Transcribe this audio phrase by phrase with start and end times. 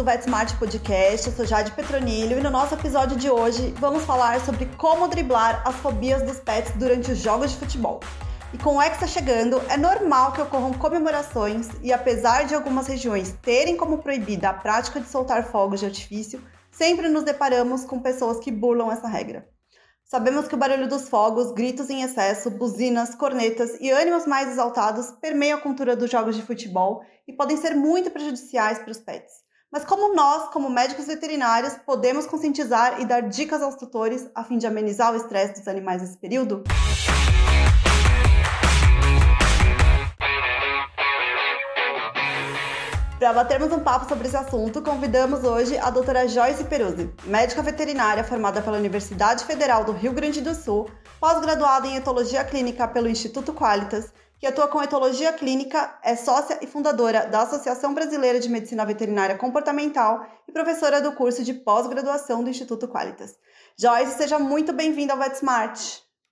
[0.00, 4.40] do VetSmart Podcast, eu sou Jade Petronilho e no nosso episódio de hoje vamos falar
[4.40, 8.00] sobre como driblar as fobias dos pets durante os jogos de futebol.
[8.54, 13.36] E com o Hexa chegando, é normal que ocorram comemorações e apesar de algumas regiões
[13.42, 18.40] terem como proibida a prática de soltar fogos de artifício, sempre nos deparamos com pessoas
[18.40, 19.46] que burlam essa regra.
[20.02, 25.10] Sabemos que o barulho dos fogos, gritos em excesso, buzinas, cornetas e ânimos mais exaltados
[25.20, 29.49] permeiam a cultura dos jogos de futebol e podem ser muito prejudiciais para os pets.
[29.72, 34.58] Mas como nós, como médicos veterinários, podemos conscientizar e dar dicas aos tutores a fim
[34.58, 36.64] de amenizar o estresse dos animais nesse período?
[43.20, 48.24] Para batermos um papo sobre esse assunto, convidamos hoje a doutora Joyce Peruzzi, médica veterinária
[48.24, 53.52] formada pela Universidade Federal do Rio Grande do Sul, pós-graduada em etologia clínica pelo Instituto
[53.52, 58.86] Qualitas, que atua com etologia clínica, é sócia e fundadora da Associação Brasileira de Medicina
[58.86, 63.36] Veterinária Comportamental e professora do curso de pós-graduação do Instituto Qualitas.
[63.78, 65.78] Joyce, seja muito bem-vinda ao VetSmart.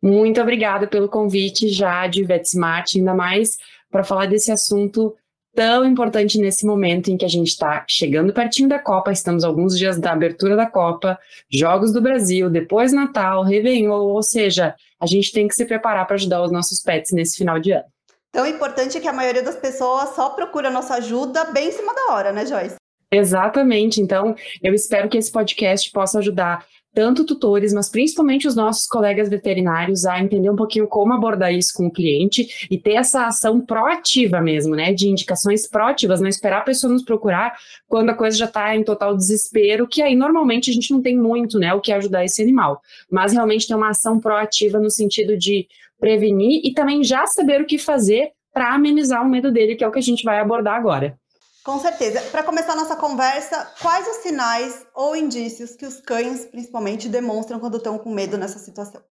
[0.02, 3.58] Muito obrigada pelo convite, Jade, VetSmart, ainda mais
[3.90, 5.14] para falar desse assunto
[5.54, 9.76] tão importante nesse momento em que a gente está chegando pertinho da Copa, estamos alguns
[9.76, 11.18] dias da abertura da Copa,
[11.50, 16.16] Jogos do Brasil, depois Natal, Réveillon, ou seja, a gente tem que se preparar para
[16.16, 17.97] ajudar os nossos pets nesse final de ano.
[18.32, 22.14] Tão importante que a maioria das pessoas só procura nossa ajuda bem em cima da
[22.14, 22.76] hora, né, Joyce?
[23.10, 24.00] Exatamente.
[24.00, 29.28] Então, eu espero que esse podcast possa ajudar tanto tutores, mas principalmente os nossos colegas
[29.28, 33.60] veterinários a entender um pouquinho como abordar isso com o cliente e ter essa ação
[33.60, 34.92] proativa mesmo, né?
[34.92, 37.56] De indicações proativas, não esperar a pessoa nos procurar
[37.86, 41.16] quando a coisa já está em total desespero, que aí normalmente a gente não tem
[41.16, 41.72] muito, né?
[41.72, 42.82] O que ajudar esse animal.
[43.10, 45.68] Mas realmente ter uma ação proativa no sentido de
[45.98, 49.88] prevenir e também já saber o que fazer para amenizar o medo dele, que é
[49.88, 51.18] o que a gente vai abordar agora.
[51.64, 52.22] Com certeza.
[52.30, 57.76] Para começar nossa conversa, quais os sinais ou indícios que os cães, principalmente, demonstram quando
[57.76, 59.02] estão com medo nessa situação?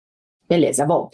[0.50, 1.10] Beleza, bom.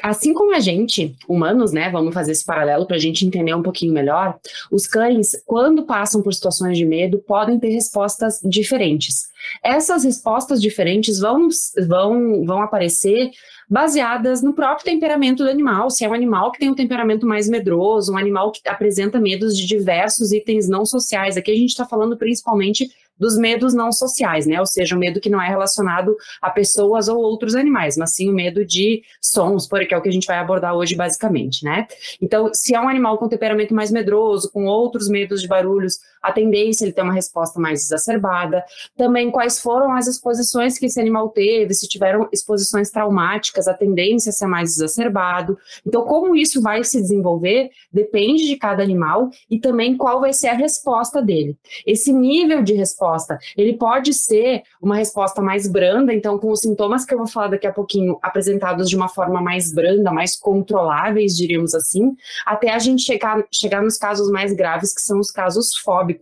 [0.00, 3.62] Assim como a gente, humanos, né, vamos fazer esse paralelo para a gente entender um
[3.62, 4.38] pouquinho melhor,
[4.70, 9.26] os cães, quando passam por situações de medo, podem ter respostas diferentes.
[9.62, 11.48] Essas respostas diferentes vão,
[11.86, 13.30] vão, vão aparecer
[13.68, 15.90] baseadas no próprio temperamento do animal.
[15.90, 19.56] Se é um animal que tem um temperamento mais medroso, um animal que apresenta medos
[19.56, 21.36] de diversos itens não sociais.
[21.36, 22.88] Aqui a gente está falando principalmente
[23.18, 24.60] dos medos não sociais, né?
[24.60, 28.28] Ou seja, o medo que não é relacionado a pessoas ou outros animais, mas sim
[28.28, 31.86] o medo de sons, porque é o que a gente vai abordar hoje basicamente, né?
[32.20, 36.32] Então, se é um animal com temperamento mais medroso, com outros medos de barulhos, a
[36.32, 38.64] tendência ele ter uma resposta mais exacerbada.
[38.96, 44.30] Também quais foram as exposições que esse animal teve, se tiveram exposições traumáticas, a tendência
[44.30, 45.56] é ser mais exacerbado.
[45.86, 50.48] Então, como isso vai se desenvolver depende de cada animal e também qual vai ser
[50.48, 51.56] a resposta dele.
[51.86, 53.38] Esse nível de resposta.
[53.56, 57.48] Ele pode ser uma resposta mais branda, então, com os sintomas que eu vou falar
[57.48, 62.78] daqui a pouquinho, apresentados de uma forma mais branda, mais controláveis, diríamos assim, até a
[62.78, 66.15] gente chegar, chegar nos casos mais graves, que são os casos fóbicos,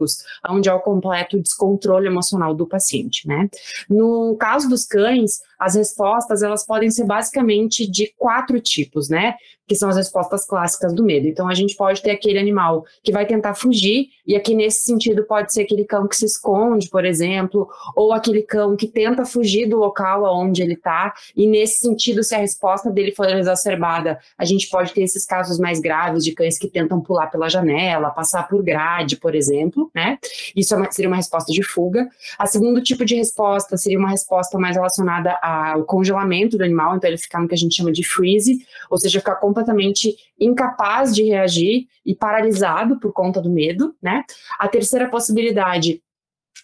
[0.49, 3.49] onde é o completo descontrole emocional do paciente, né?
[3.89, 9.35] No caso dos cães, as respostas elas podem ser basicamente de quatro tipos, né?
[9.67, 11.27] Que são as respostas clássicas do medo.
[11.27, 15.25] Então a gente pode ter aquele animal que vai tentar fugir, e aqui nesse sentido
[15.25, 19.67] pode ser aquele cão que se esconde, por exemplo, ou aquele cão que tenta fugir
[19.67, 24.45] do local onde ele está, e nesse sentido, se a resposta dele for exacerbada, a
[24.45, 28.47] gente pode ter esses casos mais graves de cães que tentam pular pela janela, passar
[28.49, 30.19] por grade, por exemplo, né?
[30.55, 32.09] Isso é seria uma resposta de fuga.
[32.39, 35.39] A segundo tipo de resposta seria uma resposta mais relacionada
[35.77, 38.99] o congelamento do animal, então ele ficar no que a gente chama de freeze, ou
[38.99, 44.25] seja, ficar completamente incapaz de reagir e paralisado por conta do medo, né?
[44.59, 46.03] A terceira possibilidade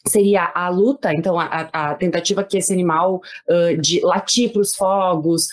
[0.06, 4.74] seria a luta, então a, a, tentativa que esse animal uh, de latir para os
[4.74, 5.48] fogos,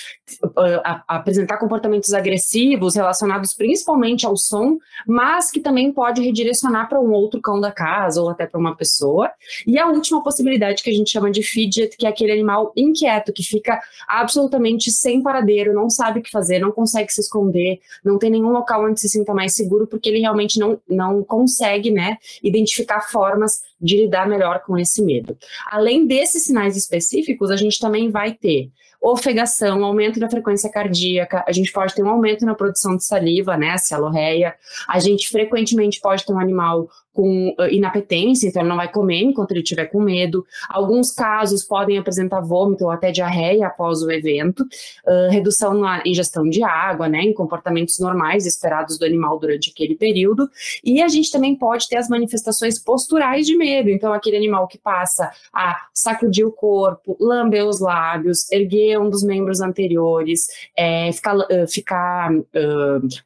[1.08, 4.78] apresentar comportamentos agressivos relacionados principalmente ao som,
[5.08, 8.76] mas que também pode redirecionar para um outro cão da casa ou até para uma
[8.76, 9.32] pessoa.
[9.66, 13.32] E a última possibilidade que a gente chama de fidget, que é aquele animal inquieto
[13.32, 18.18] que fica absolutamente sem paradeiro, não sabe o que fazer, não consegue se esconder, não
[18.18, 22.18] tem nenhum local onde se sinta mais seguro porque ele realmente não, não consegue, né,
[22.44, 25.38] identificar formas de lidar melhor com esse medo.
[25.68, 28.72] Além desses sinais específicos, a gente também vai ter
[29.02, 33.56] ofegação, aumento da frequência cardíaca, a gente pode ter um aumento na produção de saliva,
[33.56, 34.56] né, a celorreia,
[34.88, 39.24] a gente frequentemente pode ter um animal com uh, inapetência, então ele não vai comer
[39.24, 40.46] enquanto ele estiver com medo.
[40.70, 46.48] Alguns casos podem apresentar vômito ou até diarreia após o evento, uh, redução na ingestão
[46.48, 50.48] de água, né, em comportamentos normais esperados do animal durante aquele período.
[50.84, 54.78] E a gente também pode ter as manifestações posturais de medo, então aquele animal que
[54.78, 60.46] passa a sacudir o corpo, lamber os lábios, erguer um dos membros anteriores,
[60.78, 62.32] é, ficar, uh, ficar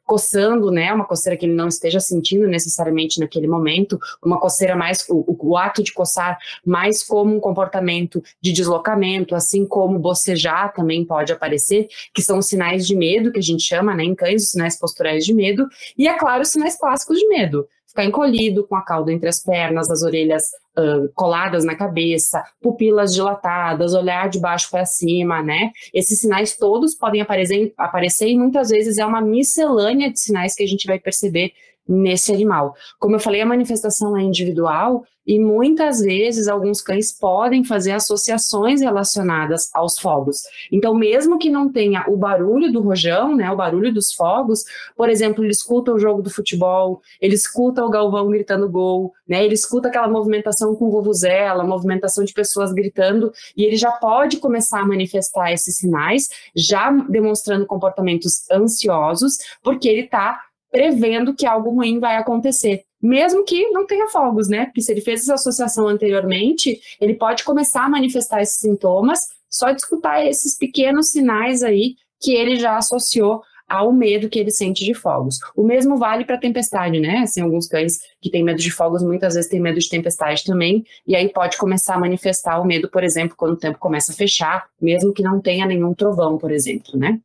[0.06, 4.76] coçando, né, uma coceira que ele não esteja sentindo necessariamente naquele momento comportamento, uma coceira
[4.76, 10.72] mais, o, o, ato de coçar mais como um comportamento de deslocamento, assim como bocejar
[10.72, 14.44] também pode aparecer, que são sinais de medo, que a gente chama, né, em cães,
[14.44, 18.66] os sinais posturais de medo, e é claro, os sinais clássicos de medo, ficar encolhido,
[18.66, 20.42] com a cauda entre as pernas, as orelhas
[20.78, 25.70] uh, coladas na cabeça, pupilas dilatadas, olhar de baixo para cima, né?
[25.92, 30.62] Esses sinais todos podem aparecer, aparecer e muitas vezes é uma miscelânea de sinais que
[30.62, 31.52] a gente vai perceber
[31.88, 32.74] nesse animal.
[32.98, 38.80] Como eu falei, a manifestação é individual e muitas vezes alguns cães podem fazer associações
[38.80, 40.42] relacionadas aos fogos.
[40.70, 44.64] Então, mesmo que não tenha o barulho do rojão, né, o barulho dos fogos,
[44.96, 49.44] por exemplo, ele escuta o jogo do futebol, ele escuta o galvão gritando gol, né,
[49.44, 54.80] ele escuta aquela movimentação com vuvuzela, movimentação de pessoas gritando, e ele já pode começar
[54.80, 60.40] a manifestar esses sinais, já demonstrando comportamentos ansiosos, porque ele está
[60.72, 62.82] prevendo que algo ruim vai acontecer.
[63.00, 64.64] Mesmo que não tenha fogos, né?
[64.64, 69.20] Porque se ele fez essa associação anteriormente, ele pode começar a manifestar esses sintomas
[69.50, 74.50] só de escutar esses pequenos sinais aí que ele já associou ao medo que ele
[74.50, 75.38] sente de fogos.
[75.56, 77.18] O mesmo vale para tempestade, né?
[77.18, 80.84] Assim, alguns cães que têm medo de fogos muitas vezes têm medo de tempestade também,
[81.06, 84.14] e aí pode começar a manifestar o medo, por exemplo, quando o tempo começa a
[84.14, 87.18] fechar, mesmo que não tenha nenhum trovão, por exemplo, né?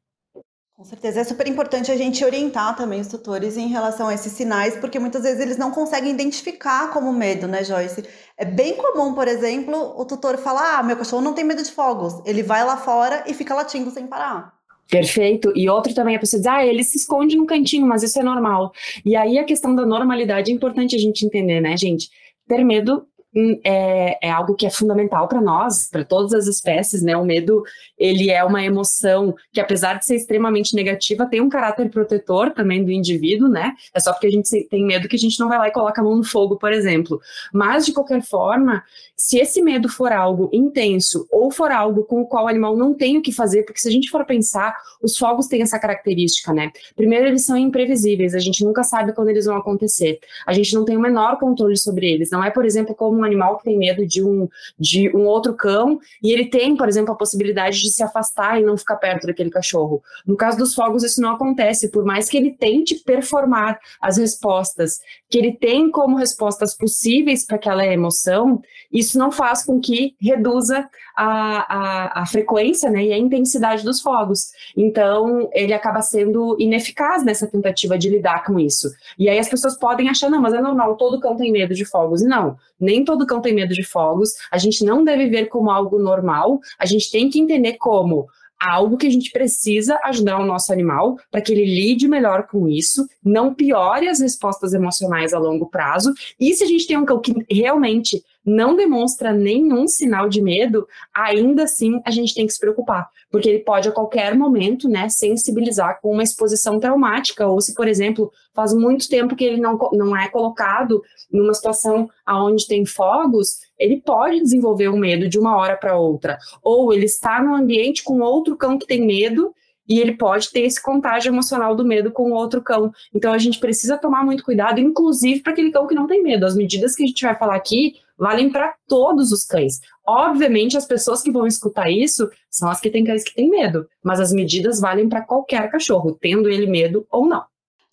[0.77, 4.31] Com certeza é super importante a gente orientar também os tutores em relação a esses
[4.33, 8.03] sinais, porque muitas vezes eles não conseguem identificar como medo, né, Joyce?
[8.37, 11.71] É bem comum, por exemplo, o tutor falar: ah, meu cachorro não tem medo de
[11.71, 12.21] fogos.
[12.27, 14.53] Ele vai lá fora e fica latindo sem parar.
[14.87, 15.51] Perfeito.
[15.55, 18.23] E outro também a pessoa diz, ah, ele se esconde no cantinho, mas isso é
[18.23, 18.71] normal.
[19.03, 22.07] E aí a questão da normalidade é importante a gente entender, né, gente?
[22.47, 23.07] Ter medo
[23.37, 27.15] Hum, é, é algo que é fundamental para nós, para todas as espécies, né?
[27.15, 27.61] O medo,
[27.97, 32.83] ele é uma emoção que, apesar de ser extremamente negativa, tem um caráter protetor também
[32.83, 33.73] do indivíduo, né?
[33.93, 36.01] É só porque a gente tem medo que a gente não vai lá e coloca
[36.01, 37.19] a mão no fogo, por exemplo.
[37.51, 38.83] Mas, de qualquer forma,
[39.15, 42.93] se esse medo for algo intenso ou for algo com o qual o animal não
[42.93, 46.53] tem o que fazer, porque se a gente for pensar, os fogos têm essa característica,
[46.53, 46.71] né?
[46.95, 50.19] Primeiro, eles são imprevisíveis, a gente nunca sabe quando eles vão acontecer.
[50.45, 52.29] A gente não tem o menor controle sobre eles.
[52.29, 54.47] Não é, por exemplo, como um animal que tem medo de um,
[54.79, 58.65] de um outro cão e ele tem, por exemplo, a possibilidade de se afastar e
[58.65, 60.01] não ficar perto daquele cachorro.
[60.25, 64.99] No caso dos fogos, isso não acontece, por mais que ele tente performar as respostas
[65.29, 68.61] que ele tem como respostas possíveis para aquela emoção,
[68.91, 74.01] isso não faz com que reduza a, a, a frequência né, e a intensidade dos
[74.01, 74.47] fogos.
[74.75, 78.89] Então, ele acaba sendo ineficaz nessa tentativa de lidar com isso.
[79.17, 81.85] E aí as pessoas podem achar, não, mas é normal, todo cão tem medo de
[81.85, 82.21] fogos.
[82.21, 85.69] E não, nem todo cão tem medo de fogos, a gente não deve ver como
[85.71, 88.27] algo normal, a gente tem que entender como
[88.59, 92.67] algo que a gente precisa ajudar o nosso animal para que ele lide melhor com
[92.67, 96.11] isso, não piore as respostas emocionais a longo prazo.
[96.39, 100.87] E se a gente tem um cão que realmente não demonstra nenhum sinal de medo,
[101.13, 105.09] ainda assim a gente tem que se preocupar, porque ele pode a qualquer momento, né,
[105.09, 109.77] sensibilizar com uma exposição traumática, ou se, por exemplo, faz muito tempo que ele não,
[109.91, 115.57] não é colocado numa situação onde tem fogos, ele pode desenvolver um medo de uma
[115.57, 119.53] hora para outra, ou ele está num ambiente com outro cão que tem medo
[119.89, 122.91] e ele pode ter esse contágio emocional do medo com o outro cão.
[123.13, 126.45] Então a gente precisa tomar muito cuidado, inclusive para aquele cão que não tem medo.
[126.45, 129.79] As medidas que a gente vai falar aqui valem para todos os cães.
[130.05, 133.87] Obviamente, as pessoas que vão escutar isso são as que têm cães que têm medo,
[134.03, 137.43] mas as medidas valem para qualquer cachorro, tendo ele medo ou não.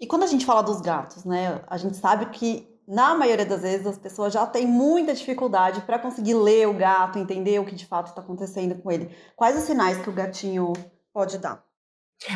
[0.01, 3.63] E quando a gente fala dos gatos, né, a gente sabe que na maioria das
[3.63, 7.75] vezes as pessoas já têm muita dificuldade para conseguir ler o gato, entender o que
[7.75, 9.11] de fato está acontecendo com ele.
[9.35, 10.73] Quais os sinais que o gatinho
[11.13, 11.65] pode dar?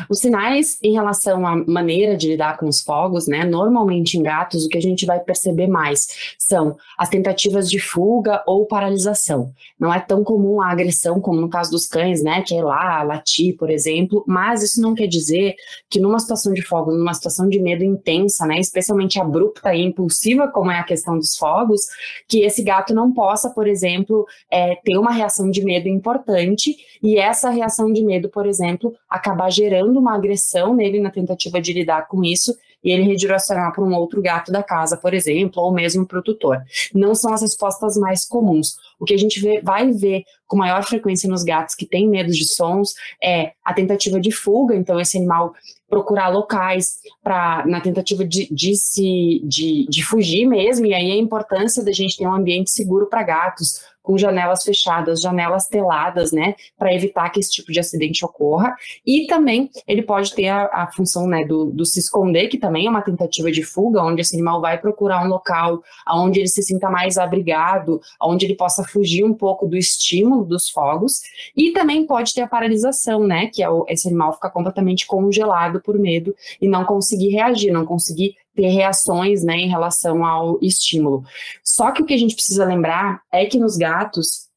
[0.09, 3.43] Os sinais em relação à maneira de lidar com os fogos, né?
[3.43, 8.43] Normalmente em gatos, o que a gente vai perceber mais são as tentativas de fuga
[8.45, 9.51] ou paralisação.
[9.79, 12.41] Não é tão comum a agressão como no caso dos cães, né?
[12.41, 15.55] Que é lá, latir, por exemplo, mas isso não quer dizer
[15.89, 18.59] que numa situação de fogo, numa situação de medo intensa, né?
[18.59, 21.81] Especialmente abrupta e impulsiva, como é a questão dos fogos,
[22.27, 27.17] que esse gato não possa, por exemplo, é, ter uma reação de medo importante e
[27.17, 32.07] essa reação de medo, por exemplo, acabar gerando uma agressão nele na tentativa de lidar
[32.07, 36.05] com isso e ele redirecionar para um outro gato da casa, por exemplo, ou mesmo
[36.05, 36.61] para o tutor.
[36.93, 38.77] Não são as respostas mais comuns.
[38.99, 42.31] O que a gente vê, vai ver com maior frequência nos gatos que têm medo
[42.31, 45.53] de sons é a tentativa de fuga, então esse animal
[45.89, 51.17] procurar locais para na tentativa de, de se de, de fugir mesmo, e aí a
[51.17, 56.55] importância da gente ter um ambiente seguro para gatos, com janelas fechadas, janelas teladas, né,
[56.75, 58.75] para evitar que esse tipo de acidente ocorra.
[59.05, 62.87] E também ele pode ter a, a função, né, do, do, se esconder, que também
[62.87, 66.63] é uma tentativa de fuga, onde esse animal vai procurar um local onde ele se
[66.63, 71.21] sinta mais abrigado, onde ele possa fugir um pouco do estímulo dos fogos.
[71.55, 75.81] E também pode ter a paralisação, né, que é o, esse animal ficar completamente congelado
[75.81, 81.23] por medo e não conseguir reagir, não conseguir ter reações né, em relação ao estímulo.
[81.69, 84.48] Só que o que a gente precisa lembrar é que nos gatos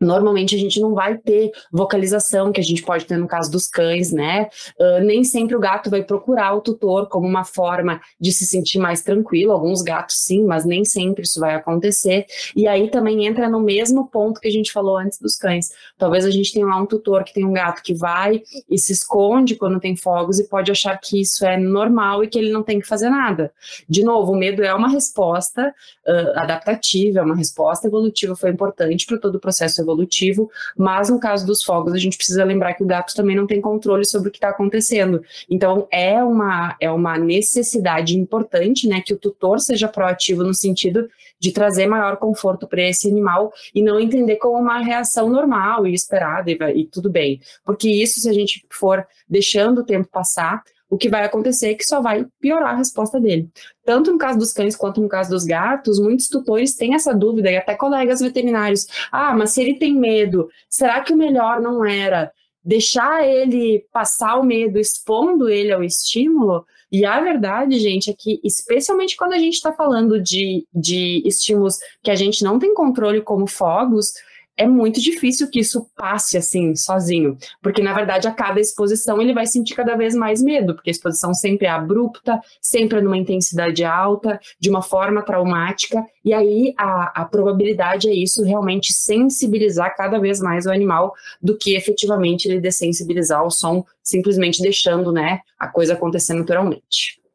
[0.00, 3.66] Normalmente a gente não vai ter vocalização que a gente pode ter no caso dos
[3.66, 4.48] cães, né?
[4.78, 8.78] Uh, nem sempre o gato vai procurar o tutor como uma forma de se sentir
[8.78, 9.52] mais tranquilo.
[9.52, 12.26] Alguns gatos sim, mas nem sempre isso vai acontecer.
[12.54, 15.70] E aí também entra no mesmo ponto que a gente falou antes dos cães.
[15.96, 18.92] Talvez a gente tenha lá um tutor que tem um gato que vai e se
[18.92, 22.62] esconde quando tem fogos e pode achar que isso é normal e que ele não
[22.62, 23.52] tem que fazer nada.
[23.88, 25.74] De novo, o medo é uma resposta
[26.06, 31.20] uh, adaptativa, é uma resposta evolutiva, foi importante para todo o processo evolutivo, mas no
[31.20, 34.28] caso dos fogos, a gente precisa lembrar que o gato também não tem controle sobre
[34.28, 35.22] o que está acontecendo.
[35.48, 41.08] Então, é uma, é uma necessidade importante, né, que o tutor seja proativo no sentido
[41.38, 45.94] de trazer maior conforto para esse animal e não entender como uma reação normal e
[45.94, 47.40] esperada e, e tudo bem.
[47.64, 51.74] Porque isso, se a gente for deixando o tempo passar, o que vai acontecer é
[51.74, 53.48] que só vai piorar a resposta dele.
[53.84, 57.50] Tanto no caso dos cães quanto no caso dos gatos, muitos tutores têm essa dúvida,
[57.50, 58.86] e até colegas veterinários.
[59.10, 62.30] Ah, mas se ele tem medo, será que o melhor não era
[62.64, 66.64] deixar ele passar o medo, expondo ele ao estímulo?
[66.90, 71.78] E a verdade, gente, é que, especialmente quando a gente está falando de, de estímulos
[72.02, 74.12] que a gente não tem controle, como fogos,
[74.56, 79.34] é muito difícil que isso passe assim, sozinho, porque na verdade a cada exposição ele
[79.34, 83.18] vai sentir cada vez mais medo, porque a exposição sempre é abrupta, sempre é numa
[83.18, 89.94] intensidade alta, de uma forma traumática, e aí a, a probabilidade é isso realmente sensibilizar
[89.94, 95.40] cada vez mais o animal do que efetivamente ele dessensibilizar o som, simplesmente deixando né,
[95.58, 97.25] a coisa acontecer naturalmente.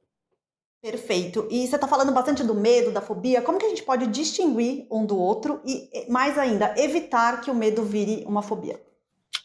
[0.82, 1.48] Perfeito.
[1.52, 3.42] E você está falando bastante do medo, da fobia.
[3.42, 7.56] Como que a gente pode distinguir um do outro e, mais ainda, evitar que o
[7.56, 8.80] medo vire uma fobia?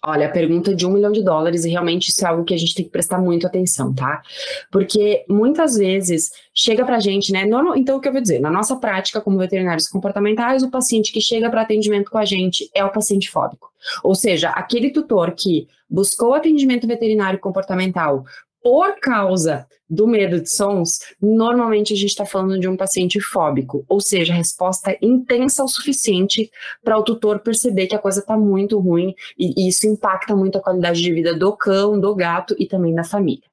[0.03, 2.57] Olha, a pergunta de um milhão de dólares e realmente isso é algo que a
[2.57, 4.23] gente tem que prestar muito atenção, tá?
[4.71, 7.45] Porque muitas vezes chega pra gente, né?
[7.45, 8.39] Normal, então, o que eu vou dizer?
[8.39, 12.71] Na nossa prática como veterinários comportamentais, o paciente que chega para atendimento com a gente
[12.73, 13.71] é o paciente fóbico.
[14.03, 18.25] Ou seja, aquele tutor que buscou atendimento veterinário comportamental
[18.63, 23.85] por causa do medo de sons, normalmente a gente está falando de um paciente fóbico,
[23.89, 26.51] ou seja, a resposta é intensa o suficiente
[26.83, 30.59] para o tutor perceber que a coisa está muito ruim e, e isso impacta muito
[30.59, 33.45] a qualidade de vida do cão, do gato e também da família.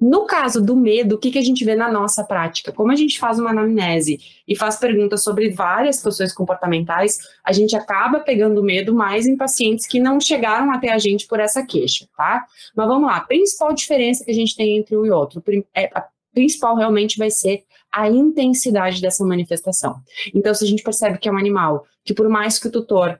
[0.00, 2.72] No caso do medo, o que, que a gente vê na nossa prática?
[2.72, 7.76] Como a gente faz uma anamnese e faz perguntas sobre várias situações comportamentais, a gente
[7.76, 12.06] acaba pegando medo mais em pacientes que não chegaram até a gente por essa queixa,
[12.16, 12.44] tá?
[12.74, 15.42] Mas vamos lá, a principal diferença que a gente tem entre um e outro,
[15.82, 19.96] é, a principal realmente vai ser a intensidade dessa manifestação.
[20.34, 23.18] Então, se a gente percebe que é um animal que, por mais que o tutor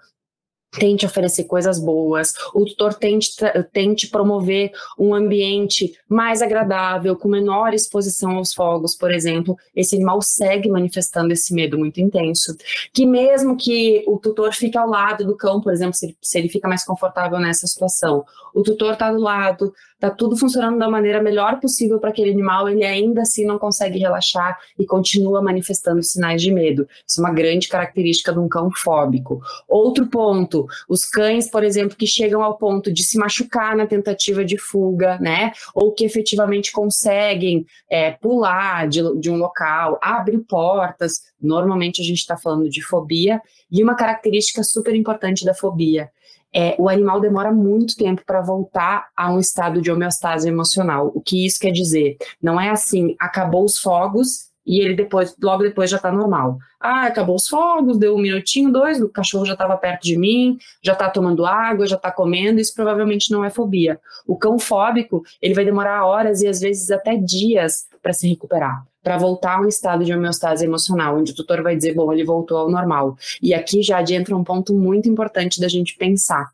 [0.70, 3.30] tente oferecer coisas boas, o tutor tente,
[3.72, 10.20] tente promover um ambiente mais agradável, com menor exposição aos fogos, por exemplo, esse animal
[10.20, 12.54] segue manifestando esse medo muito intenso.
[12.92, 16.38] Que mesmo que o tutor fique ao lado do cão, por exemplo, se ele, se
[16.38, 18.24] ele fica mais confortável nessa situação,
[18.54, 22.68] o tutor está do lado, está tudo funcionando da maneira melhor possível para aquele animal,
[22.68, 26.86] ele ainda assim não consegue relaxar e continua manifestando sinais de medo.
[27.06, 29.40] Isso é uma grande característica de um cão fóbico.
[29.68, 34.44] Outro ponto, os cães, por exemplo, que chegam ao ponto de se machucar na tentativa
[34.44, 35.52] de fuga, né?
[35.74, 42.18] Ou que efetivamente conseguem é, pular de, de um local, abrir portas, Normalmente a gente
[42.18, 43.40] está falando de fobia,
[43.71, 46.11] e uma característica super importante da fobia
[46.52, 51.12] é, o animal demora muito tempo para voltar a um estado de homeostase emocional.
[51.14, 52.16] O que isso quer dizer?
[52.42, 56.59] Não é assim, acabou os fogos e ele depois, logo depois já está normal.
[56.78, 60.59] Ah, acabou os fogos, deu um minutinho, dois, o cachorro já estava perto de mim,
[60.83, 63.99] já está tomando água, já está comendo, isso provavelmente não é fobia.
[64.26, 68.87] O cão fóbico, ele vai demorar horas e às vezes até dias para se recuperar
[69.08, 72.26] para voltar a um estado de homeostase emocional, onde o tutor vai dizer, bom, ele
[72.26, 73.16] voltou ao normal.
[73.40, 76.50] E aqui já entra um ponto muito importante da gente pensar.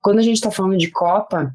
[0.00, 1.54] Quando a gente está falando de Copa,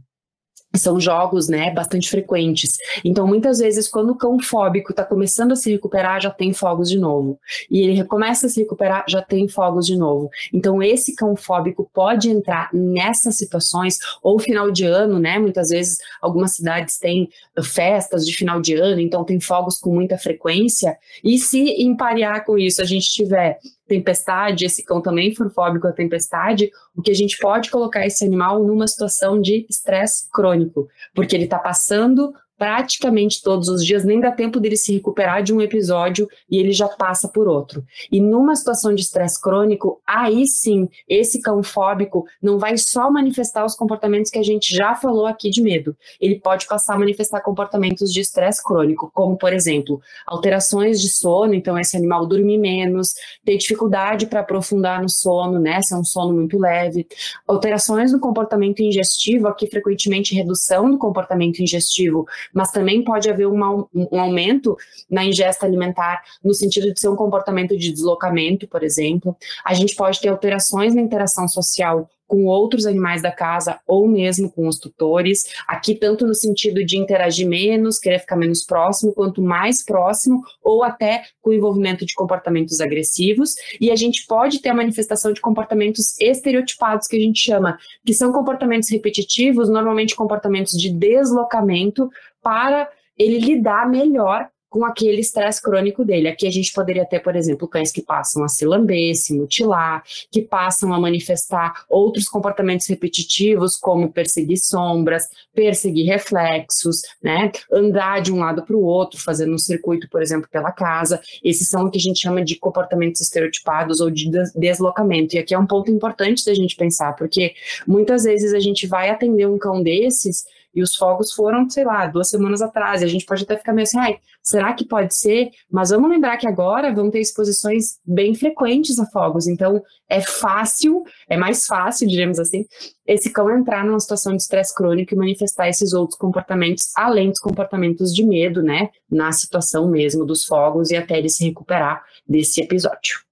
[0.77, 2.77] são jogos, né, bastante frequentes.
[3.03, 6.89] Então, muitas vezes, quando o cão fóbico está começando a se recuperar, já tem fogos
[6.89, 7.39] de novo.
[7.69, 10.29] E ele começa a se recuperar, já tem fogos de novo.
[10.53, 15.39] Então, esse cão fóbico pode entrar nessas situações, ou final de ano, né?
[15.39, 17.29] Muitas vezes, algumas cidades têm
[17.63, 20.97] festas de final de ano, então tem fogos com muita frequência.
[21.23, 25.91] E se emparear com isso, a gente tiver tempestade, esse cão também for fóbico à
[25.91, 31.35] tempestade, o que a gente pode colocar esse animal numa situação de estresse crônico, porque
[31.35, 35.61] ele está passando praticamente todos os dias, nem dá tempo dele se recuperar de um
[35.61, 37.83] episódio e ele já passa por outro.
[38.11, 43.63] E numa situação de estresse crônico, aí sim, esse cão fóbico não vai só manifestar
[43.63, 45.95] os comportamentos que a gente já falou aqui de medo.
[46.19, 51.53] Ele pode passar a manifestar comportamentos de estresse crônico, como, por exemplo, alterações de sono,
[51.53, 53.13] então esse animal dormir menos,
[53.45, 57.07] ter dificuldade para aprofundar no sono, né, se é um sono muito leve,
[57.47, 63.85] alterações no comportamento ingestivo, aqui frequentemente redução do comportamento ingestivo, mas também pode haver um,
[63.93, 64.75] um aumento
[65.09, 69.35] na ingesta alimentar, no sentido de ser um comportamento de deslocamento, por exemplo.
[69.63, 74.51] A gente pode ter alterações na interação social com outros animais da casa ou mesmo
[74.51, 75.45] com os tutores.
[75.67, 80.83] Aqui, tanto no sentido de interagir menos, querer ficar menos próximo, quanto mais próximo, ou
[80.83, 83.55] até com o envolvimento de comportamentos agressivos.
[83.79, 88.13] E a gente pode ter a manifestação de comportamentos estereotipados, que a gente chama, que
[88.13, 92.09] são comportamentos repetitivos, normalmente comportamentos de deslocamento,
[92.47, 96.29] para ele lidar melhor com aquele estresse crônico dele.
[96.29, 100.01] Aqui a gente poderia ter, por exemplo, cães que passam a se lamber, se mutilar,
[100.31, 107.51] que passam a manifestar outros comportamentos repetitivos, como perseguir sombras, perseguir reflexos, né?
[107.69, 111.19] Andar de um lado para o outro, fazendo um circuito, por exemplo, pela casa.
[111.43, 115.35] Esses são o que a gente chama de comportamentos estereotipados ou de deslocamento.
[115.35, 117.53] E aqui é um ponto importante da gente pensar, porque
[117.85, 120.45] muitas vezes a gente vai atender um cão desses
[120.77, 123.01] e os fogos foram, sei lá, duas semanas atrás.
[123.01, 125.49] E a gente pode até ficar meio assim, ai, será que pode ser?
[125.71, 129.47] Mas vamos lembrar que agora vão ter exposições bem frequentes a fogos.
[129.47, 132.63] Então, é fácil, é mais fácil, diremos assim,
[133.07, 137.39] esse cão entrar numa situação de estresse crônico e manifestar esses outros comportamentos, além dos
[137.39, 138.89] comportamentos de medo, né?
[139.09, 143.26] Na situação mesmo dos fogos e até ele se recuperar desse episódio.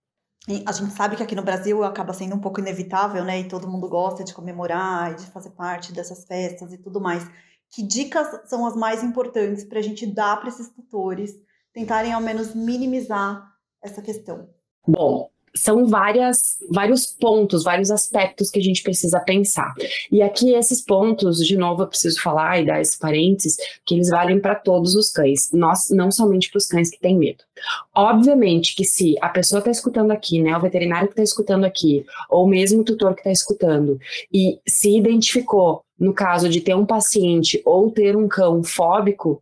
[0.66, 3.40] A gente sabe que aqui no Brasil acaba sendo um pouco inevitável, né?
[3.40, 7.28] E todo mundo gosta de comemorar e de fazer parte dessas festas e tudo mais.
[7.70, 11.34] Que dicas são as mais importantes para a gente dar para esses tutores
[11.74, 13.44] tentarem ao menos minimizar
[13.82, 14.48] essa questão?
[14.88, 19.74] Bom, são várias, vários pontos, vários aspectos que a gente precisa pensar.
[20.12, 24.10] E aqui esses pontos, de novo, eu preciso falar e dar esse parênteses, que eles
[24.10, 27.44] valem para todos os cães, nós, não somente para os cães que têm medo.
[27.94, 32.06] Obviamente que se a pessoa está escutando aqui, né, o veterinário que está escutando aqui,
[32.30, 34.00] ou mesmo o tutor que está escutando,
[34.34, 39.42] e se identificou no caso de ter um paciente ou ter um cão fóbico,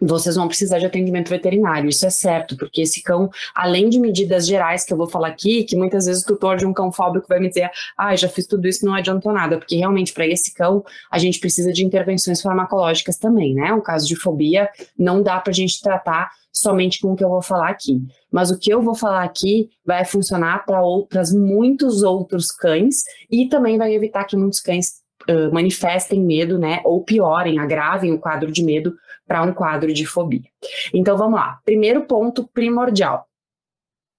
[0.00, 4.46] vocês vão precisar de atendimento veterinário, isso é certo, porque esse cão, além de medidas
[4.46, 7.26] gerais que eu vou falar aqui, que muitas vezes o tutor de um cão fóbico
[7.28, 10.52] vai me dizer, ah, já fiz tudo isso não adiantou nada, porque realmente para esse
[10.54, 13.72] cão a gente precisa de intervenções farmacológicas também, né?
[13.72, 17.28] O caso de fobia não dá para a gente tratar somente com o que eu
[17.28, 18.00] vou falar aqui.
[18.30, 23.48] Mas o que eu vou falar aqui vai funcionar para outras muitos outros cães e
[23.48, 26.80] também vai evitar que muitos cães uh, manifestem medo, né?
[26.84, 28.94] Ou piorem, agravem o quadro de medo
[29.26, 30.48] para um quadro de fobia.
[30.92, 31.58] Então vamos lá.
[31.64, 33.26] Primeiro ponto primordial: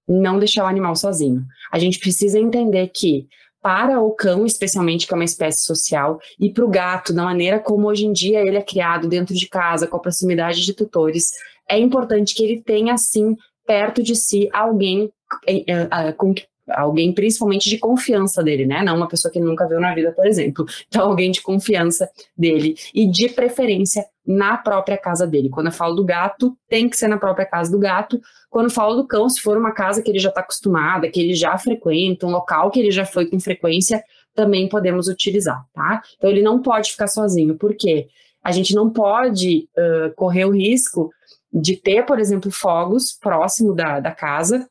[0.08, 1.44] não deixar o animal sozinho.
[1.72, 3.28] A gente precisa entender que
[3.62, 7.58] para o cão, especialmente que é uma espécie social, e para o gato, da maneira
[7.58, 11.32] como hoje em dia ele é criado dentro de casa, com a proximidade de tutores,
[11.68, 15.10] é importante que ele tenha, sim, perto de si alguém
[15.48, 16.32] eh, eh, com
[16.68, 18.82] alguém principalmente de confiança dele, né?
[18.82, 20.64] Não uma pessoa que ele nunca viu na vida, por exemplo.
[20.86, 25.48] Então, alguém de confiança dele e de preferência na própria casa dele.
[25.48, 28.20] Quando eu falo do gato, tem que ser na própria casa do gato.
[28.50, 31.20] Quando eu falo do cão, se for uma casa que ele já está acostumado, que
[31.20, 34.02] ele já frequenta, um local que ele já foi com frequência,
[34.34, 36.02] também podemos utilizar, tá?
[36.16, 37.56] Então, ele não pode ficar sozinho.
[37.56, 38.08] Por quê?
[38.42, 41.10] A gente não pode uh, correr o risco
[41.52, 44.68] de ter, por exemplo, fogos próximo da, da casa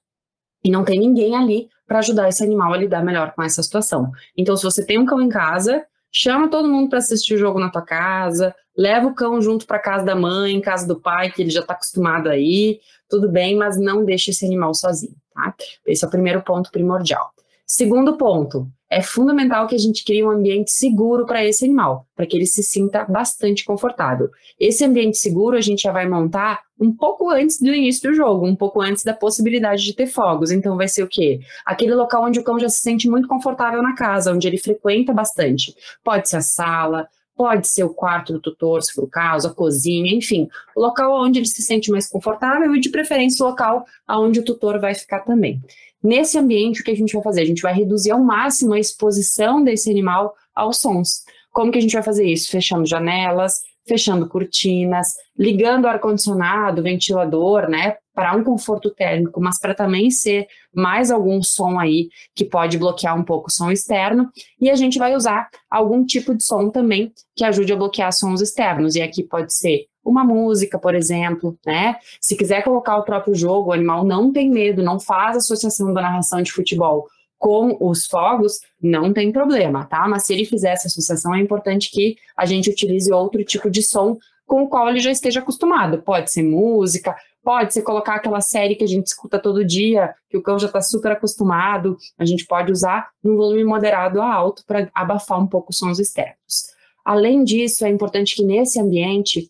[0.64, 4.12] E não tem ninguém ali para ajudar esse animal a lidar melhor com essa situação.
[4.36, 7.60] Então, se você tem um cão em casa, chama todo mundo para assistir o jogo
[7.60, 11.42] na tua casa, leva o cão junto para casa da mãe, casa do pai, que
[11.42, 15.54] ele já está acostumado aí, tudo bem, mas não deixe esse animal sozinho, tá?
[15.86, 17.32] Esse é o primeiro ponto primordial.
[17.68, 22.26] Segundo ponto, é fundamental que a gente crie um ambiente seguro para esse animal, para
[22.26, 24.30] que ele se sinta bastante confortável.
[24.58, 28.48] Esse ambiente seguro a gente já vai montar um pouco antes do início do jogo,
[28.48, 30.50] um pouco antes da possibilidade de ter fogos.
[30.50, 31.42] Então vai ser o quê?
[31.66, 35.12] Aquele local onde o cão já se sente muito confortável na casa, onde ele frequenta
[35.12, 35.76] bastante.
[36.02, 37.06] Pode ser a sala,
[37.36, 41.22] Pode ser o quarto do tutor, se for o caso, a cozinha, enfim, o local
[41.22, 44.96] onde ele se sente mais confortável e, de preferência, o local onde o tutor vai
[44.96, 45.62] ficar também.
[46.06, 47.42] Nesse ambiente, o que a gente vai fazer?
[47.42, 51.24] A gente vai reduzir ao máximo a exposição desse animal aos sons.
[51.52, 52.52] Como que a gente vai fazer isso?
[52.52, 60.12] Fechando janelas, fechando cortinas, ligando ar-condicionado, ventilador, né, para um conforto térmico, mas para também
[60.12, 64.30] ser mais algum som aí que pode bloquear um pouco o som externo.
[64.62, 68.42] E a gente vai usar algum tipo de som também que ajude a bloquear sons
[68.42, 68.96] externos.
[68.96, 71.98] E aqui pode ser uma música, por exemplo, né?
[72.22, 76.02] Se quiser colocar o próprio jogo, o animal não tem medo, não faz associação da
[76.02, 80.08] narração de futebol com os fogos, não tem problema, tá?
[80.08, 83.82] Mas se ele fizer essa associação, é importante que a gente utilize outro tipo de
[83.82, 86.02] som com o qual ele já esteja acostumado.
[86.02, 90.38] Pode ser música, pode ser colocar aquela série que a gente escuta todo dia, que
[90.38, 91.98] o cão já está super acostumado.
[92.18, 96.00] A gente pode usar num volume moderado a alto para abafar um pouco os sons
[96.00, 96.74] externos.
[97.04, 99.50] Além disso, é importante que nesse ambiente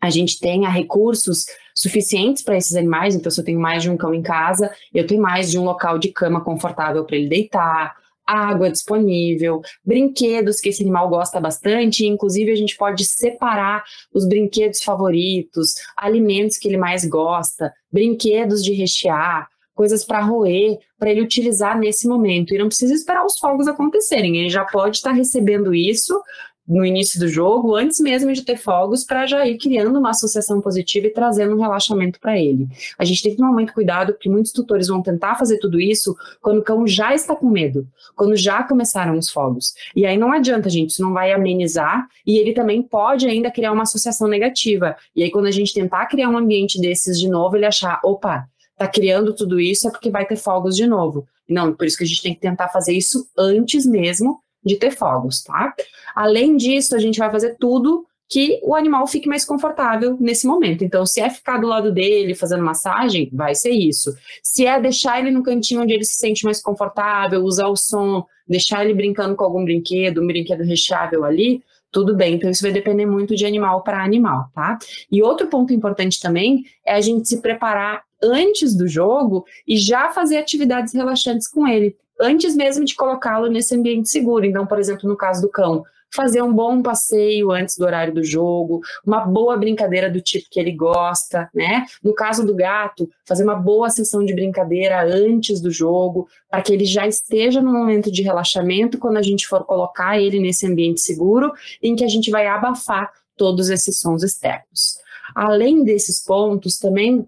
[0.00, 3.14] a gente tenha recursos suficientes para esses animais.
[3.14, 5.64] Então, se eu tenho mais de um cão em casa, eu tenho mais de um
[5.64, 7.94] local de cama confortável para ele deitar,
[8.28, 14.82] água disponível, brinquedos que esse animal gosta bastante, inclusive a gente pode separar os brinquedos
[14.82, 21.78] favoritos, alimentos que ele mais gosta, brinquedos de rechear, coisas para roer, para ele utilizar
[21.78, 22.52] nesse momento.
[22.52, 26.20] E não precisa esperar os fogos acontecerem, ele já pode estar tá recebendo isso
[26.68, 30.60] no início do jogo, antes mesmo de ter fogos, para já ir criando uma associação
[30.60, 32.68] positiva e trazendo um relaxamento para ele.
[32.98, 36.14] A gente tem que tomar muito cuidado, porque muitos tutores vão tentar fazer tudo isso
[36.42, 39.72] quando o cão já está com medo, quando já começaram os fogos.
[39.96, 43.72] E aí não adianta, gente, isso não vai amenizar e ele também pode ainda criar
[43.72, 44.94] uma associação negativa.
[45.16, 48.46] E aí quando a gente tentar criar um ambiente desses de novo, ele achar, opa,
[48.76, 51.26] tá criando tudo isso é porque vai ter fogos de novo.
[51.48, 54.92] Não, por isso que a gente tem que tentar fazer isso antes mesmo de ter
[54.92, 55.74] fogos, tá?
[56.14, 60.84] Além disso, a gente vai fazer tudo que o animal fique mais confortável nesse momento.
[60.84, 64.14] Então, se é ficar do lado dele fazendo massagem, vai ser isso.
[64.42, 68.26] Se é deixar ele no cantinho onde ele se sente mais confortável, usar o som,
[68.46, 72.34] deixar ele brincando com algum brinquedo, um brinquedo recheável ali, tudo bem.
[72.34, 74.78] Então, isso vai depender muito de animal para animal, tá?
[75.10, 80.10] E outro ponto importante também é a gente se preparar antes do jogo e já
[80.10, 84.44] fazer atividades relaxantes com ele antes mesmo de colocá-lo nesse ambiente seguro.
[84.44, 88.24] Então, por exemplo, no caso do cão, fazer um bom passeio antes do horário do
[88.24, 91.84] jogo, uma boa brincadeira do tipo que ele gosta, né?
[92.02, 96.72] No caso do gato, fazer uma boa sessão de brincadeira antes do jogo, para que
[96.72, 101.00] ele já esteja no momento de relaxamento quando a gente for colocar ele nesse ambiente
[101.00, 101.52] seguro,
[101.82, 104.98] em que a gente vai abafar todos esses sons externos.
[105.34, 107.26] Além desses pontos, também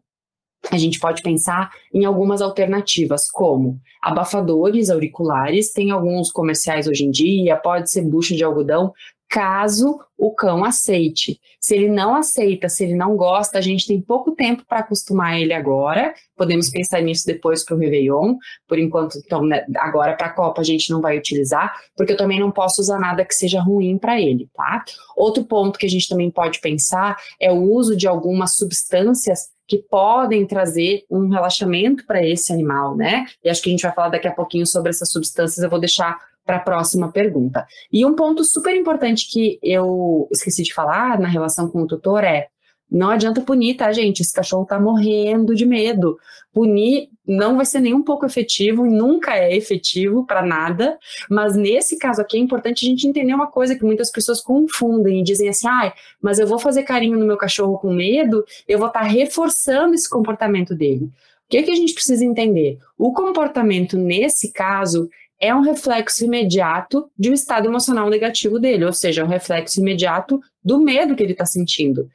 [0.71, 7.11] a gente pode pensar em algumas alternativas, como abafadores auriculares, tem alguns comerciais hoje em
[7.11, 8.93] dia, pode ser bucha de algodão,
[9.31, 11.41] caso o cão aceite.
[11.61, 15.41] Se ele não aceita, se ele não gosta, a gente tem pouco tempo para acostumar
[15.41, 16.13] ele agora.
[16.37, 18.35] Podemos pensar nisso depois para o Réveillon.
[18.67, 22.17] Por enquanto, então, né, agora para a Copa a gente não vai utilizar, porque eu
[22.17, 24.85] também não posso usar nada que seja ruim para ele, tá?
[25.17, 29.79] Outro ponto que a gente também pode pensar é o uso de algumas substâncias que
[29.79, 33.25] podem trazer um relaxamento para esse animal, né?
[33.45, 35.79] E acho que a gente vai falar daqui a pouquinho sobre essas substâncias, eu vou
[35.79, 37.65] deixar para a próxima pergunta.
[37.93, 42.25] E um ponto super importante que eu esqueci de falar na relação com o tutor
[42.25, 42.49] é
[42.91, 44.23] não adianta punir, tá, gente?
[44.23, 46.19] Esse cachorro tá morrendo de medo.
[46.53, 50.99] Punir não vai ser nem um pouco efetivo, nunca é efetivo para nada.
[51.29, 55.21] Mas nesse caso aqui é importante a gente entender uma coisa que muitas pessoas confundem
[55.21, 58.79] e dizem assim: ah, mas eu vou fazer carinho no meu cachorro com medo, eu
[58.79, 61.05] vou estar tá reforçando esse comportamento dele.
[61.05, 62.79] O que, que a gente precisa entender?
[62.97, 65.09] O comportamento, nesse caso,
[65.41, 69.81] é um reflexo imediato de um estado emocional negativo dele, ou seja, é um reflexo
[69.81, 72.09] imediato do medo que ele está sentindo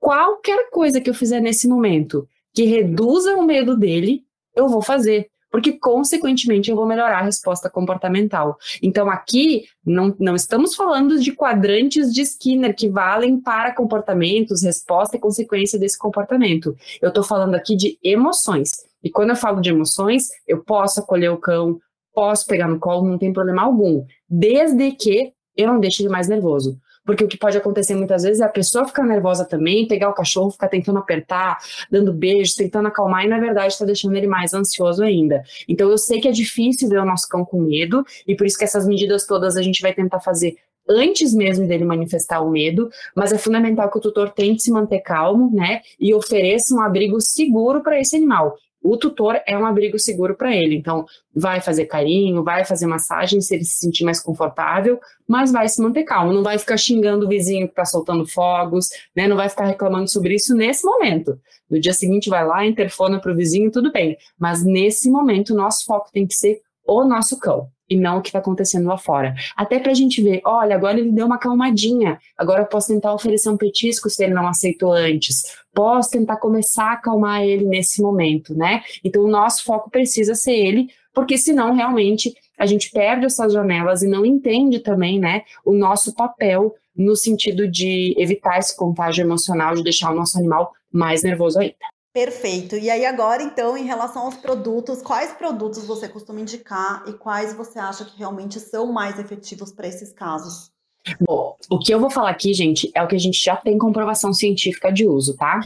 [0.00, 4.24] qualquer coisa que eu fizer nesse momento que reduza o medo dele,
[4.60, 5.28] eu vou fazer.
[5.50, 8.56] Porque, consequentemente, eu vou melhorar a resposta comportamental.
[8.80, 15.16] Então, aqui, não, não estamos falando de quadrantes de Skinner que valem para comportamentos, resposta
[15.16, 16.76] e consequência desse comportamento.
[17.02, 18.70] Eu estou falando aqui de emoções.
[19.02, 21.80] E quando eu falo de emoções, eu posso acolher o cão,
[22.14, 26.28] posso pegar no colo, não tem problema algum, desde que eu não deixe ele mais
[26.28, 26.78] nervoso.
[27.04, 30.14] Porque o que pode acontecer muitas vezes é a pessoa ficar nervosa também, pegar o
[30.14, 31.58] cachorro, ficar tentando apertar,
[31.90, 35.42] dando beijos, tentando acalmar, e na verdade está deixando ele mais ansioso ainda.
[35.68, 38.58] Então eu sei que é difícil ver o nosso cão com medo, e por isso
[38.58, 40.56] que essas medidas todas a gente vai tentar fazer
[40.88, 45.00] antes mesmo dele manifestar o medo, mas é fundamental que o tutor tente se manter
[45.00, 49.98] calmo, né, e ofereça um abrigo seguro para esse animal o tutor é um abrigo
[49.98, 50.76] seguro para ele.
[50.76, 55.68] Então, vai fazer carinho, vai fazer massagem se ele se sentir mais confortável, mas vai
[55.68, 59.28] se manter calmo, não vai ficar xingando o vizinho que está soltando fogos, né?
[59.28, 61.38] Não vai ficar reclamando sobre isso nesse momento.
[61.70, 64.16] No dia seguinte, vai lá, interfona para o vizinho, tudo bem.
[64.38, 68.22] Mas nesse momento, o nosso foco tem que ser o nosso cão e não o
[68.22, 69.34] que está acontecendo lá fora.
[69.56, 73.12] Até para a gente ver, olha, agora ele deu uma calmadinha, agora eu posso tentar
[73.12, 75.42] oferecer um petisco se ele não aceitou antes,
[75.74, 78.82] posso tentar começar a acalmar ele nesse momento, né?
[79.04, 84.02] Então o nosso foco precisa ser ele, porque senão realmente a gente perde essas janelas
[84.02, 89.74] e não entende também, né, o nosso papel no sentido de evitar esse contágio emocional,
[89.74, 91.76] de deixar o nosso animal mais nervoso ainda.
[92.12, 92.76] Perfeito.
[92.76, 97.54] E aí agora, então, em relação aos produtos, quais produtos você costuma indicar e quais
[97.54, 100.72] você acha que realmente são mais efetivos para esses casos?
[101.20, 103.78] Bom, o que eu vou falar aqui, gente, é o que a gente já tem
[103.78, 105.60] comprovação científica de uso, tá?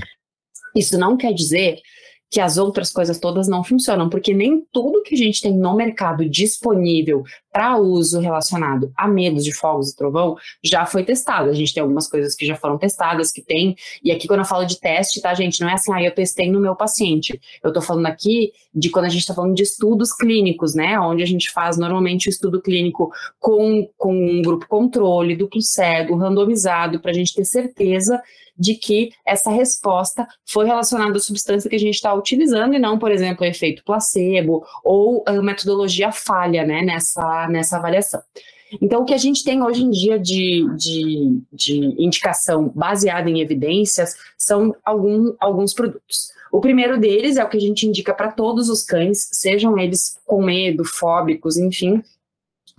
[0.76, 1.80] Isso não quer dizer
[2.30, 5.74] que as outras coisas todas não funcionam, porque nem tudo que a gente tem no
[5.74, 7.22] mercado disponível
[7.54, 11.48] para uso relacionado a medos de fogos e trovão já foi testado.
[11.48, 13.76] A gente tem algumas coisas que já foram testadas, que tem.
[14.02, 15.60] E aqui, quando eu falo de teste, tá, gente?
[15.60, 17.40] Não é assim, ah, eu testei no meu paciente.
[17.62, 20.98] Eu tô falando aqui de quando a gente está falando de estudos clínicos, né?
[20.98, 26.16] Onde a gente faz normalmente o estudo clínico com, com um grupo controle, duplo cego,
[26.16, 28.20] randomizado, para a gente ter certeza
[28.56, 32.98] de que essa resposta foi relacionada à substância que a gente está utilizando e não,
[32.98, 38.22] por exemplo, efeito placebo ou a metodologia falha né, nessa, nessa avaliação.
[38.80, 43.40] Então, o que a gente tem hoje em dia de, de, de indicação baseada em
[43.40, 46.32] evidências são algum, alguns produtos.
[46.50, 50.18] O primeiro deles é o que a gente indica para todos os cães, sejam eles
[50.24, 52.02] com medo, fóbicos, enfim,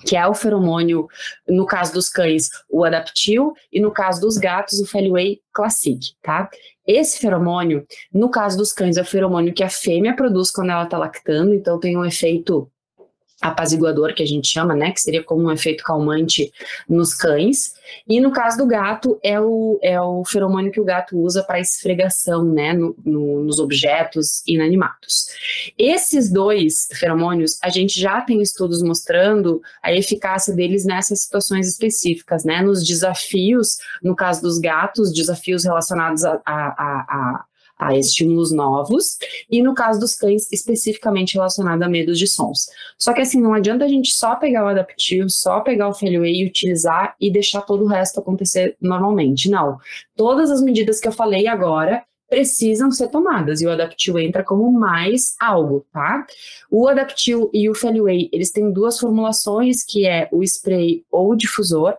[0.05, 1.07] que é o feromônio,
[1.47, 6.49] no caso dos cães, o adaptil, e no caso dos gatos, o Feliway Classic, tá?
[6.85, 10.83] Esse feromônio, no caso dos cães, é o feromônio que a fêmea produz quando ela
[10.83, 12.69] está lactando, então tem um efeito
[13.41, 16.51] apaziguador, que a gente chama, né, que seria como um efeito calmante
[16.87, 17.73] nos cães.
[18.07, 21.59] E no caso do gato, é o, é o feromônio que o gato usa para
[21.59, 25.27] esfregação, né, no, no, nos objetos inanimados.
[25.77, 32.43] Esses dois feromônios, a gente já tem estudos mostrando a eficácia deles nessas situações específicas,
[32.43, 37.45] né, nos desafios, no caso dos gatos, desafios relacionados a, a, a a
[37.93, 39.17] estímulos novos,
[39.49, 42.67] e no caso dos cães, especificamente relacionado a medos de sons.
[42.97, 46.35] Só que assim, não adianta a gente só pegar o adaptivo, só pegar o Failway
[46.35, 49.49] e utilizar e deixar todo o resto acontecer normalmente.
[49.49, 49.77] Não.
[50.15, 54.71] Todas as medidas que eu falei agora precisam ser tomadas e o Adaptil entra como
[54.71, 56.25] mais algo, tá?
[56.71, 61.35] O Adaptil e o Failway, eles têm duas formulações, que é o spray ou o
[61.35, 61.95] difusor.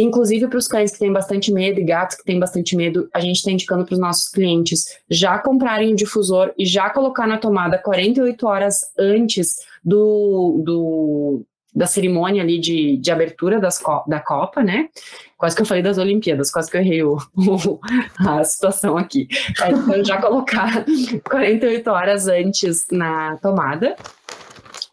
[0.00, 3.20] Inclusive para os cães que têm bastante medo e gatos que têm bastante medo, a
[3.20, 7.38] gente está indicando para os nossos clientes já comprarem o difusor e já colocar na
[7.38, 14.62] tomada 48 horas antes do, do da cerimônia ali de, de abertura das, da Copa,
[14.62, 14.88] né?
[15.36, 17.78] Quase que eu falei das Olimpíadas, quase que eu errei o, o,
[18.18, 19.28] a situação aqui.
[19.62, 20.84] É, então, já colocar
[21.28, 23.96] 48 horas antes na tomada.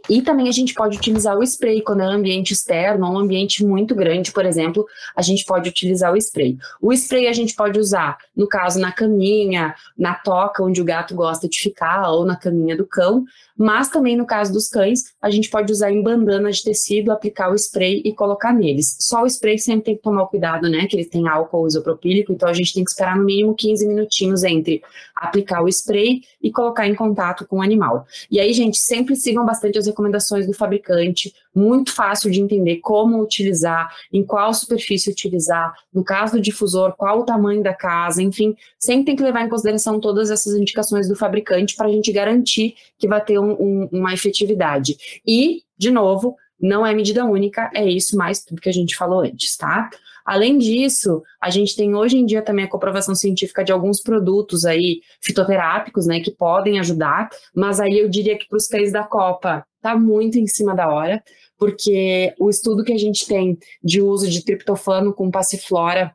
[0.09, 3.65] E também a gente pode utilizar o spray quando é um ambiente externo, um ambiente
[3.65, 6.57] muito grande, por exemplo, a gente pode utilizar o spray.
[6.81, 11.15] O spray a gente pode usar, no caso, na caminha, na toca onde o gato
[11.15, 13.25] gosta de ficar, ou na caminha do cão,
[13.57, 17.49] mas também no caso dos cães, a gente pode usar em bandana de tecido, aplicar
[17.49, 18.97] o spray e colocar neles.
[18.99, 20.87] Só o spray sempre tem que tomar cuidado, né?
[20.87, 24.43] Que ele tem álcool isopropílico, então a gente tem que esperar no mínimo 15 minutinhos
[24.43, 24.81] entre
[25.15, 28.05] aplicar o spray e colocar em contato com o animal.
[28.29, 33.21] E aí, gente, sempre sigam bastante as recomendações do fabricante, muito fácil de entender como
[33.21, 38.55] utilizar, em qual superfície utilizar, no caso do difusor, qual o tamanho da casa, enfim,
[38.77, 42.75] sempre tem que levar em consideração todas essas indicações do fabricante para a gente garantir
[42.97, 44.95] que vai ter um, uma efetividade.
[45.25, 49.21] E, de novo, não é medida única, é isso mais tudo que a gente falou
[49.21, 49.89] antes, tá?
[50.25, 54.65] Além disso, a gente tem hoje em dia também a comprovação científica de alguns produtos
[54.65, 59.03] aí fitoterápicos, né, que podem ajudar, mas aí eu diria que para os cães da
[59.03, 61.23] Copa tá muito em cima da hora,
[61.59, 66.11] porque o estudo que a gente tem de uso de triptofano com passiflora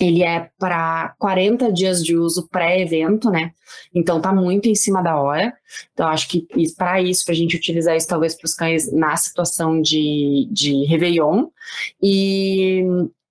[0.00, 3.52] ele é para 40 dias de uso pré-evento, né?
[3.94, 5.52] Então tá muito em cima da hora.
[5.92, 9.16] Então acho que para isso, para a gente utilizar isso talvez para os cães na
[9.16, 11.46] situação de, de Réveillon.
[12.02, 12.84] E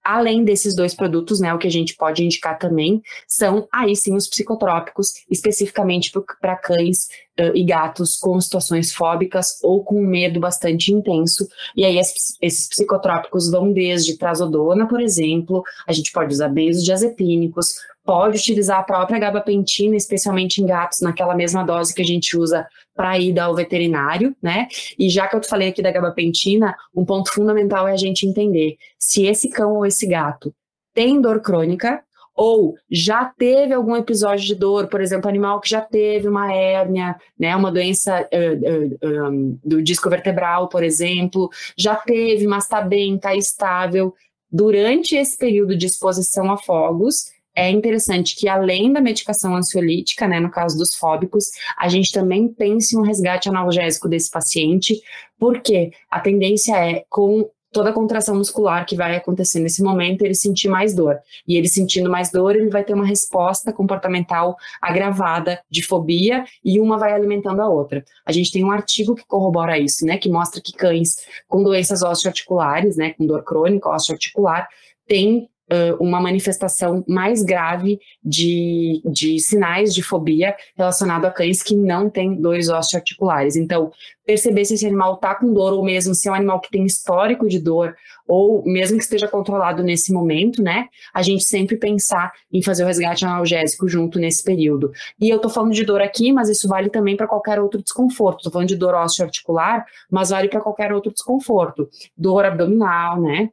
[0.03, 4.15] Além desses dois produtos, né, o que a gente pode indicar também são aí sim
[4.15, 6.11] os psicotrópicos, especificamente
[6.41, 7.07] para cães
[7.39, 11.47] uh, e gatos com situações fóbicas ou com medo bastante intenso.
[11.75, 18.37] E aí esses, psicotrópicos vão desde trazodona, por exemplo, a gente pode usar benzodiazepínicos, pode
[18.37, 23.17] utilizar a própria gabapentina, especialmente em gatos, naquela mesma dose que a gente usa para
[23.17, 24.67] ir ao veterinário, né?
[24.97, 28.77] E já que eu falei aqui da gabapentina, um ponto fundamental é a gente entender
[28.97, 30.53] se esse cão ou esse gato
[30.93, 32.03] tem dor crônica
[32.35, 37.15] ou já teve algum episódio de dor, por exemplo, animal que já teve uma hérnia,
[37.37, 42.81] né, uma doença uh, uh, um, do disco vertebral, por exemplo, já teve, mas está
[42.81, 44.13] bem, está estável.
[44.51, 47.25] Durante esse período de exposição a fogos,
[47.55, 52.47] é interessante que, além da medicação ansiolítica, né, no caso dos fóbicos, a gente também
[52.47, 55.01] pense em um resgate analgésico desse paciente,
[55.37, 60.35] porque a tendência é, com toda a contração muscular que vai acontecer nesse momento, ele
[60.35, 61.17] sentir mais dor.
[61.45, 66.79] E ele sentindo mais dor, ele vai ter uma resposta comportamental agravada de fobia e
[66.79, 68.05] uma vai alimentando a outra.
[68.25, 72.03] A gente tem um artigo que corrobora isso, né, que mostra que cães com doenças
[72.03, 74.69] osteoarticulares, né, com dor crônica osteoarticular,
[75.07, 81.75] têm uh, uma manifestação mais grave de, de sinais de fobia relacionado a cães que
[81.75, 83.55] não têm dores osteoarticulares.
[83.55, 83.91] Então,
[84.25, 86.85] perceber se esse animal está com dor ou mesmo se é um animal que tem
[86.85, 87.95] histórico de dor
[88.27, 90.87] ou mesmo que esteja controlado nesse momento, né?
[91.13, 94.91] A gente sempre pensar em fazer o resgate analgésico junto nesse período.
[95.19, 98.43] E eu tô falando de dor aqui, mas isso vale também para qualquer outro desconforto.
[98.43, 101.89] Tô falando de dor osteoarticular, mas vale para qualquer outro desconforto.
[102.17, 103.49] Dor abdominal, né?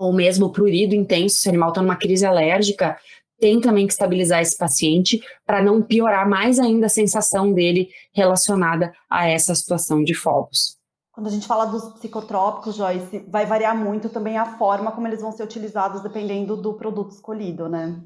[0.00, 2.96] Ou mesmo prurido intenso, se o animal está numa crise alérgica,
[3.38, 8.92] tem também que estabilizar esse paciente para não piorar mais ainda a sensação dele relacionada
[9.10, 10.76] a essa situação de fogos.
[11.12, 15.20] Quando a gente fala dos psicotrópicos, Joyce, vai variar muito também a forma como eles
[15.20, 18.00] vão ser utilizados dependendo do produto escolhido, né?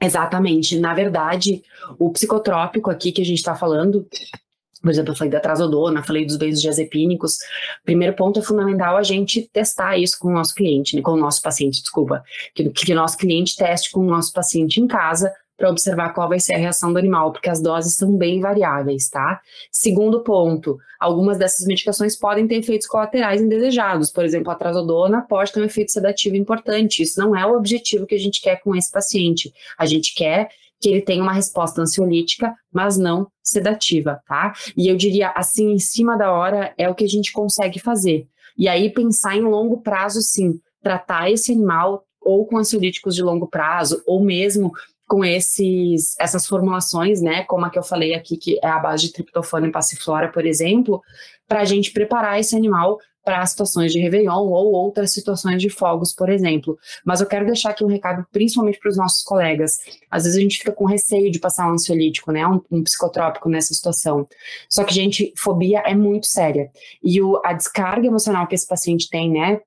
[0.00, 0.78] Exatamente.
[0.78, 1.62] Na verdade,
[1.98, 4.06] o psicotrópico aqui que a gente está falando,
[4.82, 7.38] por exemplo, eu falei da trazodona, falei dos benzodiazepínicos.
[7.84, 11.16] Primeiro ponto é fundamental a gente testar isso com o nosso cliente, né, com o
[11.16, 12.22] nosso paciente, desculpa,
[12.54, 16.28] que, que o nosso cliente teste com o nosso paciente em casa para observar qual
[16.28, 19.40] vai ser a reação do animal, porque as doses são bem variáveis, tá?
[19.70, 24.10] Segundo ponto, algumas dessas medicações podem ter efeitos colaterais indesejados.
[24.10, 27.04] Por exemplo, a trazodona pode ter um efeito sedativo importante.
[27.04, 29.52] Isso não é o objetivo que a gente quer com esse paciente.
[29.78, 30.48] A gente quer
[30.82, 34.52] que ele tenha uma resposta ansiolítica, mas não sedativa, tá?
[34.76, 38.26] E eu diria assim, em cima da hora é o que a gente consegue fazer.
[38.58, 43.46] E aí pensar em longo prazo, sim, tratar esse animal ou com ansiolíticos de longo
[43.46, 44.72] prazo, ou mesmo
[45.08, 49.06] com esses, essas formulações, né, como a que eu falei aqui, que é a base
[49.06, 51.02] de triptofano e passiflora, por exemplo,
[51.46, 56.12] para a gente preparar esse animal para situações de Réveillon ou outras situações de fogos,
[56.12, 56.78] por exemplo.
[57.04, 59.78] Mas eu quero deixar aqui um recado, principalmente para os nossos colegas.
[60.10, 63.48] Às vezes a gente fica com receio de passar um ansiolítico, né, um, um psicotrópico
[63.48, 64.26] nessa situação.
[64.68, 66.70] Só que, gente, fobia é muito séria.
[67.02, 69.60] E o, a descarga emocional que esse paciente tem, né,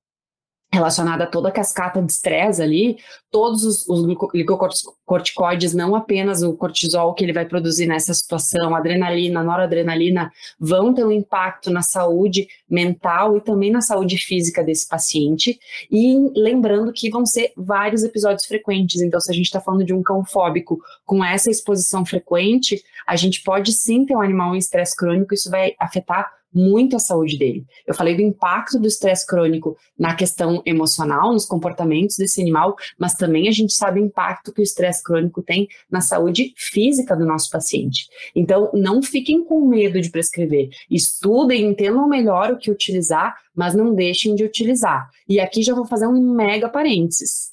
[0.75, 2.97] relacionada a toda a cascata de estresse ali,
[3.31, 9.43] todos os, os glicocorticoides, não apenas o cortisol que ele vai produzir nessa situação, adrenalina,
[9.43, 15.57] noradrenalina, vão ter um impacto na saúde mental e também na saúde física desse paciente.
[15.89, 19.93] E lembrando que vão ser vários episódios frequentes, então se a gente está falando de
[19.93, 24.59] um cão fóbico com essa exposição frequente, a gente pode sim ter um animal em
[24.59, 27.65] estresse crônico, isso vai afetar muito a saúde dele.
[27.85, 33.13] Eu falei do impacto do estresse crônico na questão emocional, nos comportamentos desse animal, mas
[33.13, 37.25] também a gente sabe o impacto que o estresse crônico tem na saúde física do
[37.25, 38.07] nosso paciente.
[38.33, 40.69] Então, não fiquem com medo de prescrever.
[40.89, 45.09] Estudem, entendam melhor o que utilizar, mas não deixem de utilizar.
[45.27, 47.51] E aqui já vou fazer um mega parênteses.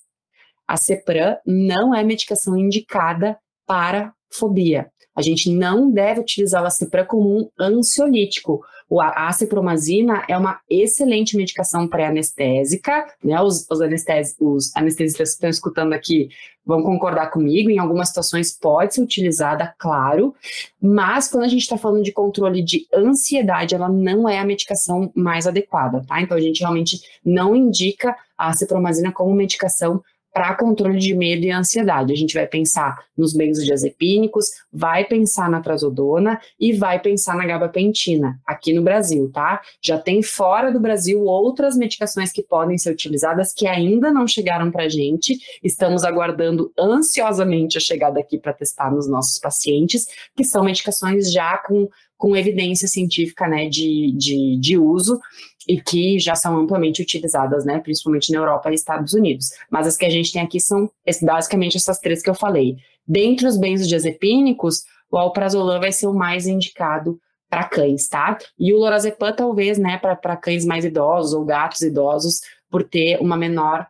[0.69, 3.37] A Cepran não é medicação indicada
[3.67, 4.91] para fobia.
[5.15, 8.63] A gente não deve utilizar o Acepran como um ansiolítico.
[9.01, 13.41] A acepromazina é uma excelente medicação pré-anestésica, né?
[13.41, 16.29] Os, os, anestes, os anestesistas que estão escutando aqui
[16.65, 20.35] vão concordar comigo, em algumas situações pode ser utilizada, claro,
[20.81, 25.11] mas quando a gente está falando de controle de ansiedade, ela não é a medicação
[25.15, 26.21] mais adequada, tá?
[26.21, 31.51] Então a gente realmente não indica a acepromazina como medicação para controle de medo e
[31.51, 32.13] ansiedade.
[32.13, 38.41] A gente vai pensar nos benzodiazepínicos, vai pensar na trazodona e vai pensar na gabapentina,
[38.47, 39.61] aqui no Brasil, tá?
[39.81, 44.71] Já tem fora do Brasil outras medicações que podem ser utilizadas que ainda não chegaram
[44.71, 45.39] para a gente.
[45.63, 51.59] Estamos aguardando ansiosamente a chegada aqui para testar nos nossos pacientes, que são medicações já
[51.59, 51.89] com,
[52.23, 55.21] com evidência científica né, de, de, de uso
[55.67, 59.49] e que já são amplamente utilizadas, né, principalmente na Europa e Estados Unidos.
[59.69, 60.89] Mas as que a gente tem aqui são
[61.21, 62.77] basicamente essas três que eu falei.
[63.05, 67.19] Dentre os benzodiazepínicos, o alprazolam vai ser o mais indicado
[67.51, 68.39] para cães, tá?
[68.57, 73.37] E o lorazepam talvez, né, para cães mais idosos ou gatos idosos, por ter uma
[73.37, 73.85] menor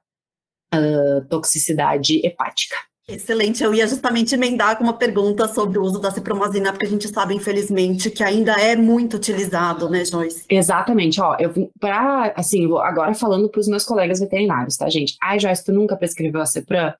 [0.74, 2.76] uh, toxicidade hepática.
[3.08, 6.88] Excelente, eu ia justamente emendar com uma pergunta sobre o uso da cipromazina, porque a
[6.88, 10.44] gente sabe, infelizmente, que ainda é muito utilizado, né, Joyce?
[10.48, 15.16] Exatamente, ó, eu para assim, agora falando para os meus colegas veterinários, tá, gente?
[15.20, 16.94] Ai, Joyce, tu nunca prescreveu a Cepram?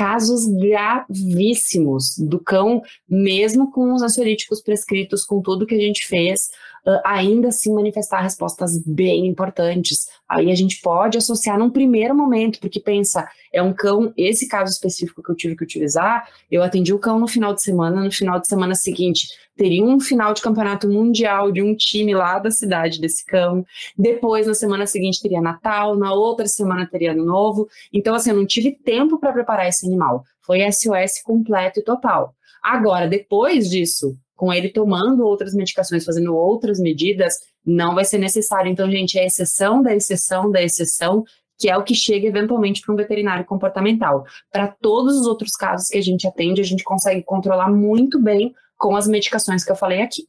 [0.00, 6.48] casos gravíssimos do cão, mesmo com os ansiolíticos prescritos, com tudo que a gente fez,
[7.04, 10.06] ainda assim manifestar respostas bem importantes.
[10.28, 14.72] Aí a gente pode associar num primeiro momento, porque pensa, é um cão, esse caso
[14.72, 18.12] específico que eu tive que utilizar, eu atendi o cão no final de semana, no
[18.12, 19.28] final de semana seguinte
[19.60, 23.62] teria um final de campeonato mundial de um time lá da cidade desse cão.
[23.94, 27.68] Depois, na semana seguinte, teria Natal, na outra semana teria Ano Novo.
[27.92, 30.24] Então, assim, eu não tive tempo para preparar esse animal.
[30.40, 32.34] Foi SOS completo e total.
[32.62, 38.72] Agora, depois disso, com ele tomando outras medicações, fazendo outras medidas, não vai ser necessário.
[38.72, 41.24] Então, gente, é exceção da exceção da exceção
[41.58, 44.24] que é o que chega eventualmente para um veterinário comportamental.
[44.50, 48.54] Para todos os outros casos que a gente atende, a gente consegue controlar muito bem
[48.78, 50.26] com as medicações que eu falei aqui.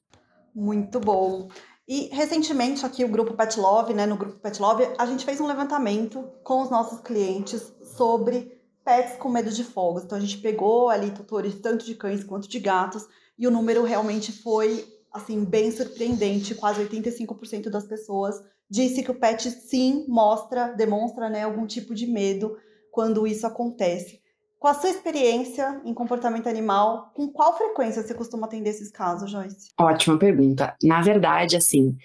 [0.53, 1.47] Muito bom.
[1.87, 5.39] E recentemente aqui o grupo Pet Love, né, no grupo Pet Love, a gente fez
[5.39, 10.03] um levantamento com os nossos clientes sobre pets com medo de fogos.
[10.03, 13.07] Então a gente pegou ali tutores tanto de cães quanto de gatos
[13.41, 18.35] e o número realmente foi assim bem surpreendente, quase 85% das pessoas
[18.69, 22.55] disse que o pet sim mostra, demonstra, né, algum tipo de medo
[22.89, 24.21] quando isso acontece.
[24.57, 29.29] Com a sua experiência em comportamento animal, com qual frequência você costuma atender esses casos,
[29.29, 29.71] Joyce?
[29.77, 30.75] Ótima pergunta.
[30.83, 31.97] Na verdade, assim,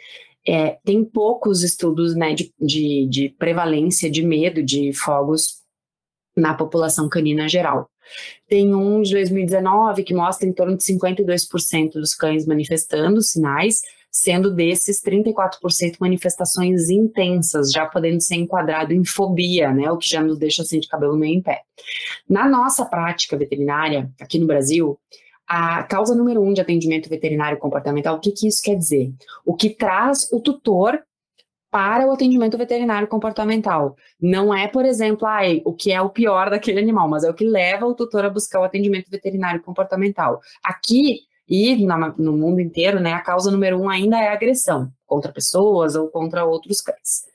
[0.44, 5.62] é, tem poucos estudos né, de, de, de, prevalência de medo de fogos
[6.36, 7.88] na população canina geral.
[8.48, 13.80] Tem um de 2019 que mostra em torno de 52% dos cães manifestando sinais,
[14.10, 20.22] sendo desses 34% manifestações intensas, já podendo ser enquadrado em fobia, né, o que já
[20.22, 21.60] nos deixa assim de cabelo meio em pé.
[22.28, 24.98] Na nossa prática veterinária, aqui no Brasil,
[25.46, 29.12] a causa número um de atendimento veterinário comportamental, o que, que isso quer dizer?
[29.44, 30.98] O que traz o tutor
[31.76, 33.98] para o atendimento veterinário comportamental.
[34.18, 37.34] Não é, por exemplo, ah, o que é o pior daquele animal, mas é o
[37.34, 40.40] que leva o tutor a buscar o atendimento veterinário comportamental.
[40.64, 45.30] Aqui, e na, no mundo inteiro, né, a causa número um ainda é agressão contra
[45.30, 47.26] pessoas ou contra outros cães.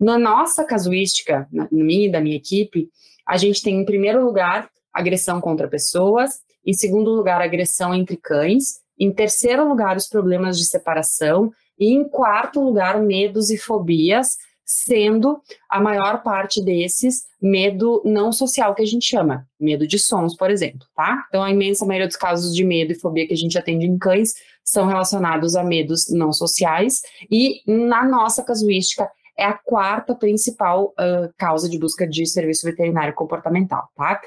[0.00, 2.88] Na nossa casuística, na minha e da minha equipe,
[3.24, 8.82] a gente tem, em primeiro lugar, agressão contra pessoas, em segundo lugar, agressão entre cães,
[8.98, 15.40] em terceiro lugar, os problemas de separação, e em quarto lugar, medos e fobias, sendo
[15.68, 20.50] a maior parte desses medo não social que a gente chama, medo de sons, por
[20.50, 21.24] exemplo, tá?
[21.28, 23.98] Então a imensa maioria dos casos de medo e fobia que a gente atende em
[23.98, 30.94] cães são relacionados a medos não sociais e na nossa casuística é a quarta principal
[30.98, 34.20] uh, causa de busca de serviço veterinário comportamental, tá?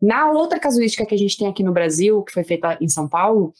[0.00, 3.08] Na outra casuística que a gente tem aqui no Brasil, que foi feita em São
[3.08, 3.52] Paulo,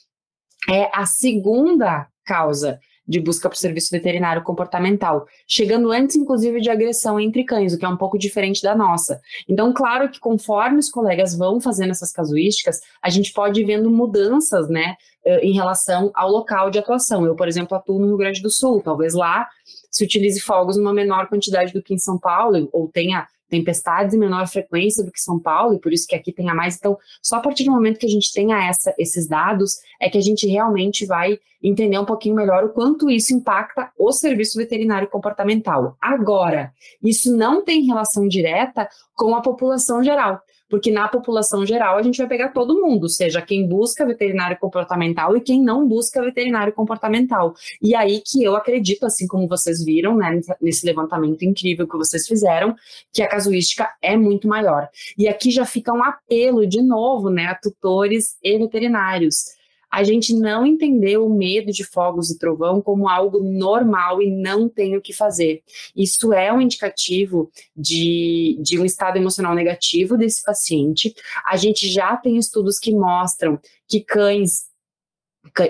[0.69, 7.19] é a segunda causa de busca por serviço veterinário comportamental, chegando antes, inclusive, de agressão
[7.19, 9.21] entre cães, o que é um pouco diferente da nossa.
[9.49, 13.91] Então, claro que conforme os colegas vão fazendo essas casuísticas, a gente pode ir vendo
[13.91, 17.25] mudanças, né, eh, em relação ao local de atuação.
[17.25, 19.49] Eu, por exemplo, atuo no Rio Grande do Sul, talvez lá
[19.91, 24.19] se utilize fogos numa menor quantidade do que em São Paulo, ou tenha tempestades em
[24.19, 26.77] menor frequência do que São Paulo, e por isso que aqui tenha mais.
[26.77, 30.17] Então, só a partir do momento que a gente tenha essa, esses dados, é que
[30.17, 35.07] a gente realmente vai entender um pouquinho melhor o quanto isso impacta o serviço veterinário
[35.07, 35.97] comportamental.
[36.01, 36.73] Agora,
[37.03, 40.41] isso não tem relação direta com a população geral
[40.73, 45.37] porque na população geral a gente vai pegar todo mundo, seja quem busca veterinário comportamental
[45.37, 47.53] e quem não busca veterinário comportamental.
[47.83, 52.27] E aí que eu acredito, assim como vocês viram, né, nesse levantamento incrível que vocês
[52.27, 52.75] fizeram,
[53.13, 54.89] que a casuística é muito maior.
[55.19, 59.61] E aqui já fica um apelo de novo, né, a tutores e veterinários.
[59.93, 64.67] A gente não entendeu o medo de fogos e trovão como algo normal e não
[64.67, 65.63] tem o que fazer.
[65.95, 71.15] Isso é um indicativo de, de um estado emocional negativo desse paciente.
[71.45, 74.72] A gente já tem estudos que mostram que cães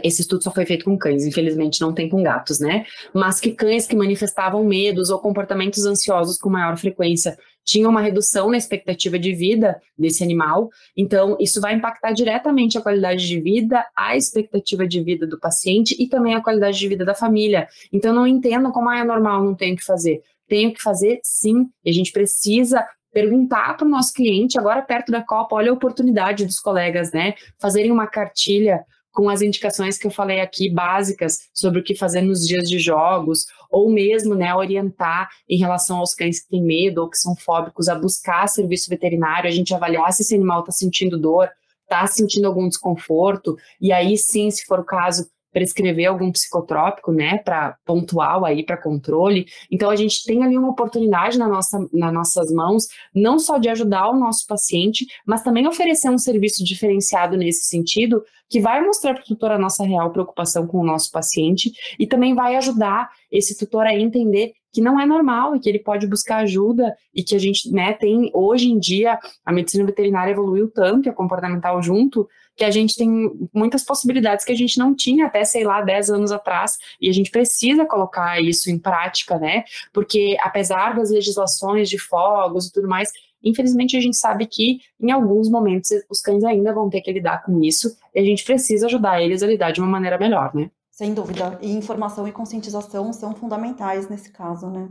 [0.03, 2.85] esse estudo só foi feito com cães, infelizmente não tem com gatos, né?
[3.15, 8.51] Mas que cães que manifestavam medos ou comportamentos ansiosos com maior frequência tinham uma redução
[8.51, 10.69] na expectativa de vida desse animal.
[10.97, 15.97] Então, isso vai impactar diretamente a qualidade de vida, a expectativa de vida do paciente
[15.99, 17.69] e também a qualidade de vida da família.
[17.93, 20.23] Então, não entendo como ah, é normal, não tenho que fazer.
[20.49, 25.13] Tenho que fazer sim, e a gente precisa perguntar para o nosso cliente, agora perto
[25.13, 27.35] da Copa, olha a oportunidade dos colegas, né?
[27.61, 32.23] Fazerem uma cartilha com as indicações que eu falei aqui, básicas, sobre o que fazer
[32.23, 37.03] nos dias de jogos, ou mesmo né, orientar em relação aos cães que têm medo
[37.03, 40.73] ou que são fóbicos a buscar serviço veterinário, a gente avaliar se esse animal está
[40.73, 41.51] sentindo dor,
[41.83, 47.39] está sentindo algum desconforto, e aí sim, se for o caso, prescrever algum psicotrópico, né,
[47.39, 49.47] para pontual aí para controle.
[49.71, 53.69] Então a gente tem ali uma oportunidade na nossa, nas nossas mãos, não só de
[53.69, 59.15] ajudar o nosso paciente, mas também oferecer um serviço diferenciado nesse sentido, que vai mostrar
[59.15, 63.11] para o tutor a nossa real preocupação com o nosso paciente e também vai ajudar
[63.31, 67.23] esse tutor a entender que não é normal e que ele pode buscar ajuda e
[67.23, 71.15] que a gente, né, tem hoje em dia a medicina veterinária evoluiu tanto e a
[71.15, 75.65] comportamental junto que a gente tem muitas possibilidades que a gente não tinha até, sei
[75.65, 79.65] lá, 10 anos atrás, e a gente precisa colocar isso em prática, né?
[79.93, 83.11] Porque apesar das legislações de fogos e tudo mais,
[83.43, 87.43] infelizmente a gente sabe que em alguns momentos os cães ainda vão ter que lidar
[87.43, 90.71] com isso, e a gente precisa ajudar eles a lidar de uma maneira melhor, né?
[90.91, 91.59] Sem dúvida.
[91.63, 94.89] E informação e conscientização são fundamentais nesse caso, né?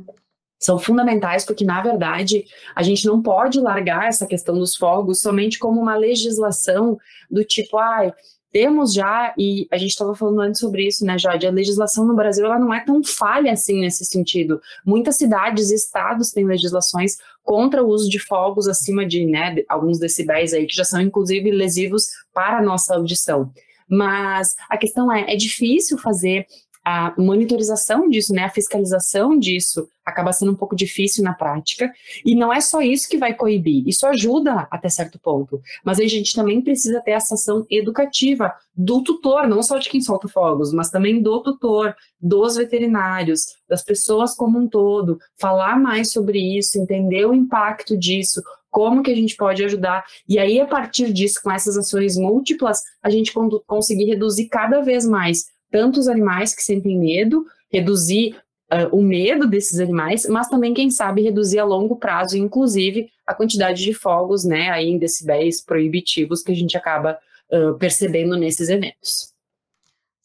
[0.62, 2.46] São fundamentais porque, na verdade,
[2.76, 6.98] a gente não pode largar essa questão dos fogos somente como uma legislação
[7.30, 8.14] do tipo, ai,
[8.52, 11.48] temos já, e a gente estava falando antes sobre isso, né, Jade?
[11.48, 14.62] A legislação no Brasil ela não é tão falha assim nesse sentido.
[14.86, 20.00] Muitas cidades e estados têm legislações contra o uso de fogos acima de né, alguns
[20.00, 23.52] decibéis aí, que já são inclusive lesivos para a nossa audição.
[23.90, 26.46] Mas a questão é, é difícil fazer
[26.84, 31.92] a monitorização disso, né, a fiscalização disso acaba sendo um pouco difícil na prática.
[32.26, 35.62] E não é só isso que vai coibir, isso ajuda até certo ponto.
[35.86, 40.02] Mas a gente também precisa ter essa ação educativa do tutor, não só de quem
[40.02, 46.12] solta fogos, mas também do tutor, dos veterinários, das pessoas como um todo, falar mais
[46.12, 50.04] sobre isso, entender o impacto disso, como que a gente pode ajudar.
[50.28, 53.34] E aí, a partir disso, com essas ações múltiplas, a gente
[53.68, 58.36] conseguir reduzir cada vez mais tanto os animais que sentem medo, reduzir
[58.72, 63.34] uh, o medo desses animais, mas também, quem sabe, reduzir a longo prazo, inclusive, a
[63.34, 67.18] quantidade de fogos, né, aí em decibéis proibitivos que a gente acaba
[67.52, 69.32] uh, percebendo nesses eventos.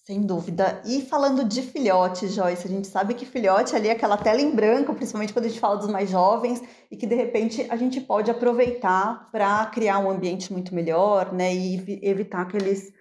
[0.05, 0.81] Sem dúvida.
[0.87, 4.55] E falando de filhote, Joyce, a gente sabe que filhote ali é aquela tela em
[4.55, 8.01] branco, principalmente quando a gente fala dos mais jovens, e que de repente a gente
[8.01, 12.93] pode aproveitar para criar um ambiente muito melhor, né, e evitar que eles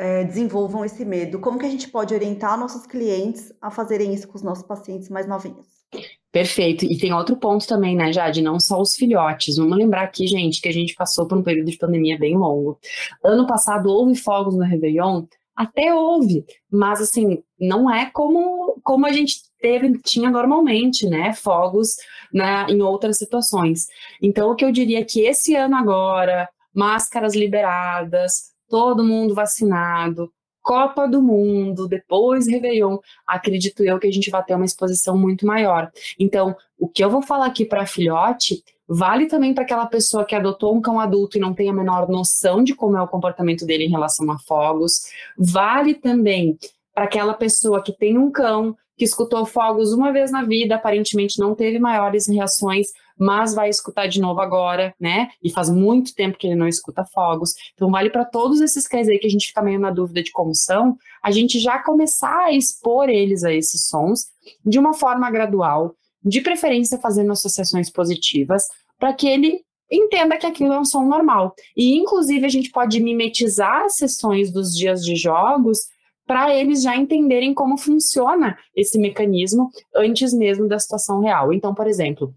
[0.00, 1.38] é, desenvolvam esse medo?
[1.38, 5.10] Como que a gente pode orientar nossos clientes a fazerem isso com os nossos pacientes
[5.10, 5.66] mais novinhos?
[6.32, 6.86] Perfeito.
[6.86, 8.40] E tem outro ponto também, né, Jade?
[8.40, 9.56] Não só os filhotes.
[9.56, 12.78] Vamos lembrar aqui, gente, que a gente passou por um período de pandemia bem longo.
[13.22, 15.26] Ano passado houve fogos no Réveillon?
[15.54, 21.34] Até houve, mas assim, não é como, como a gente teve, tinha normalmente, né?
[21.34, 21.96] Fogos
[22.32, 23.86] né, em outras situações.
[24.22, 30.32] Então, o que eu diria é que esse ano agora, máscaras liberadas, todo mundo vacinado,
[30.62, 35.44] Copa do Mundo, depois Réveillon, acredito eu que a gente vai ter uma exposição muito
[35.44, 35.90] maior.
[36.18, 40.34] Então, o que eu vou falar aqui para filhote vale também para aquela pessoa que
[40.34, 43.64] adotou um cão adulto e não tem a menor noção de como é o comportamento
[43.64, 45.02] dele em relação a fogos,
[45.36, 46.58] vale também
[46.94, 51.38] para aquela pessoa que tem um cão que escutou fogos uma vez na vida, aparentemente
[51.38, 52.88] não teve maiores reações,
[53.18, 55.28] mas vai escutar de novo agora, né?
[55.42, 57.54] E faz muito tempo que ele não escuta fogos.
[57.72, 60.30] Então, vale para todos esses cães aí que a gente fica meio na dúvida de
[60.30, 64.26] como são, a gente já começar a expor eles a esses sons
[64.64, 68.64] de uma forma gradual, de preferência fazendo associações positivas,
[68.98, 71.54] para que ele entenda que aquilo é um som normal.
[71.74, 75.78] E, inclusive, a gente pode mimetizar sessões dos dias de jogos
[76.30, 81.52] para eles já entenderem como funciona esse mecanismo antes mesmo da situação real.
[81.52, 82.32] Então, por exemplo,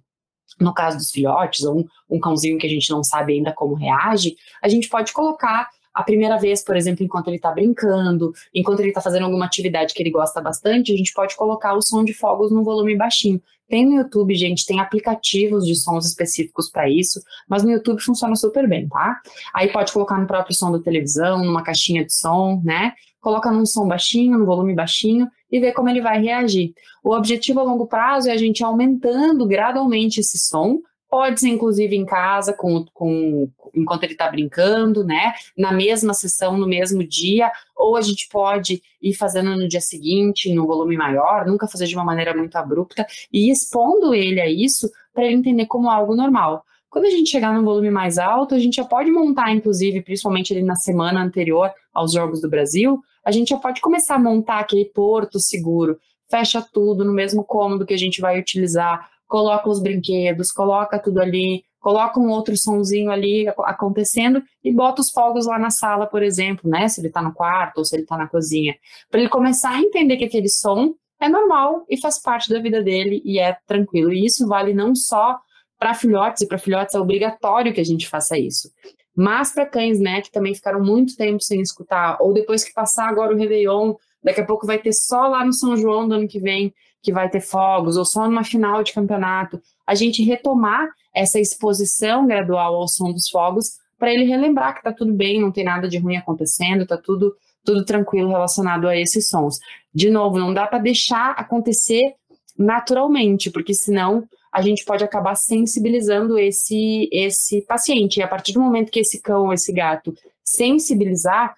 [0.59, 3.75] no caso dos filhotes, ou um, um cãozinho que a gente não sabe ainda como
[3.75, 8.79] reage, a gente pode colocar a primeira vez, por exemplo, enquanto ele está brincando, enquanto
[8.79, 12.03] ele está fazendo alguma atividade que ele gosta bastante, a gente pode colocar o som
[12.03, 13.39] de fogos num volume baixinho.
[13.69, 18.35] Tem no YouTube, gente, tem aplicativos de sons específicos para isso, mas no YouTube funciona
[18.35, 19.21] super bem, tá?
[19.53, 22.93] Aí pode colocar no próprio som da televisão, numa caixinha de som, né?
[23.23, 26.73] Coloca num som baixinho, num volume baixinho e vê como ele vai reagir.
[27.01, 31.95] O objetivo a longo prazo é a gente aumentando gradualmente esse som, pode ser inclusive
[31.95, 35.33] em casa, com, com, enquanto ele está brincando, né?
[35.57, 40.53] Na mesma sessão, no mesmo dia, ou a gente pode ir fazendo no dia seguinte,
[40.53, 44.89] no volume maior, nunca fazer de uma maneira muito abrupta, e expondo ele a isso
[45.13, 46.65] para ele entender como algo normal.
[46.89, 50.51] Quando a gente chegar num volume mais alto, a gente já pode montar, inclusive, principalmente
[50.51, 54.59] ali na semana anterior aos Jogos do Brasil, a gente já pode começar a montar
[54.59, 55.97] aquele porto seguro,
[56.29, 61.19] fecha tudo no mesmo cômodo que a gente vai utilizar, coloca os brinquedos, coloca tudo
[61.19, 66.23] ali, coloca um outro sonzinho ali acontecendo e bota os fogos lá na sala, por
[66.23, 66.87] exemplo, né?
[66.87, 68.75] Se ele está no quarto ou se ele está na cozinha,
[69.09, 72.81] para ele começar a entender que aquele som é normal e faz parte da vida
[72.81, 74.13] dele e é tranquilo.
[74.13, 75.39] E isso vale não só
[75.77, 78.71] para filhotes, e para filhotes é obrigatório que a gente faça isso.
[79.15, 83.07] Mas para cães, né, que também ficaram muito tempo sem escutar, ou depois que passar
[83.07, 86.27] agora o Réveillon, daqui a pouco vai ter só lá no São João do ano
[86.27, 90.87] que vem que vai ter fogos, ou só numa final de campeonato, a gente retomar
[91.13, 95.51] essa exposição gradual ao som dos fogos para ele relembrar que tá tudo bem, não
[95.51, 99.57] tem nada de ruim acontecendo, tá tudo tudo tranquilo relacionado a esses sons.
[99.93, 102.13] De novo, não dá para deixar acontecer
[102.57, 104.23] naturalmente, porque senão
[104.53, 108.17] a gente pode acabar sensibilizando esse, esse paciente.
[108.17, 111.55] E a partir do momento que esse cão esse gato sensibilizar,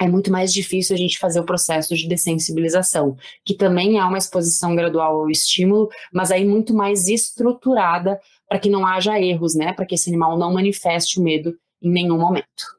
[0.00, 4.18] é muito mais difícil a gente fazer o processo de dessensibilização, que também é uma
[4.18, 9.72] exposição gradual ao estímulo, mas aí muito mais estruturada para que não haja erros, né?
[9.72, 12.78] Para que esse animal não manifeste o medo em nenhum momento.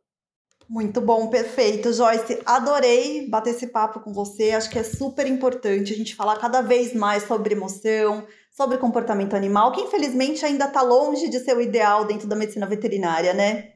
[0.67, 1.91] Muito bom, perfeito.
[1.91, 4.51] Joyce, adorei bater esse papo com você.
[4.51, 8.25] Acho que é super importante a gente falar cada vez mais sobre emoção,
[8.59, 12.65] sobre comportamento animal, que infelizmente ainda está longe de ser o ideal dentro da medicina
[12.65, 13.69] veterinária, né?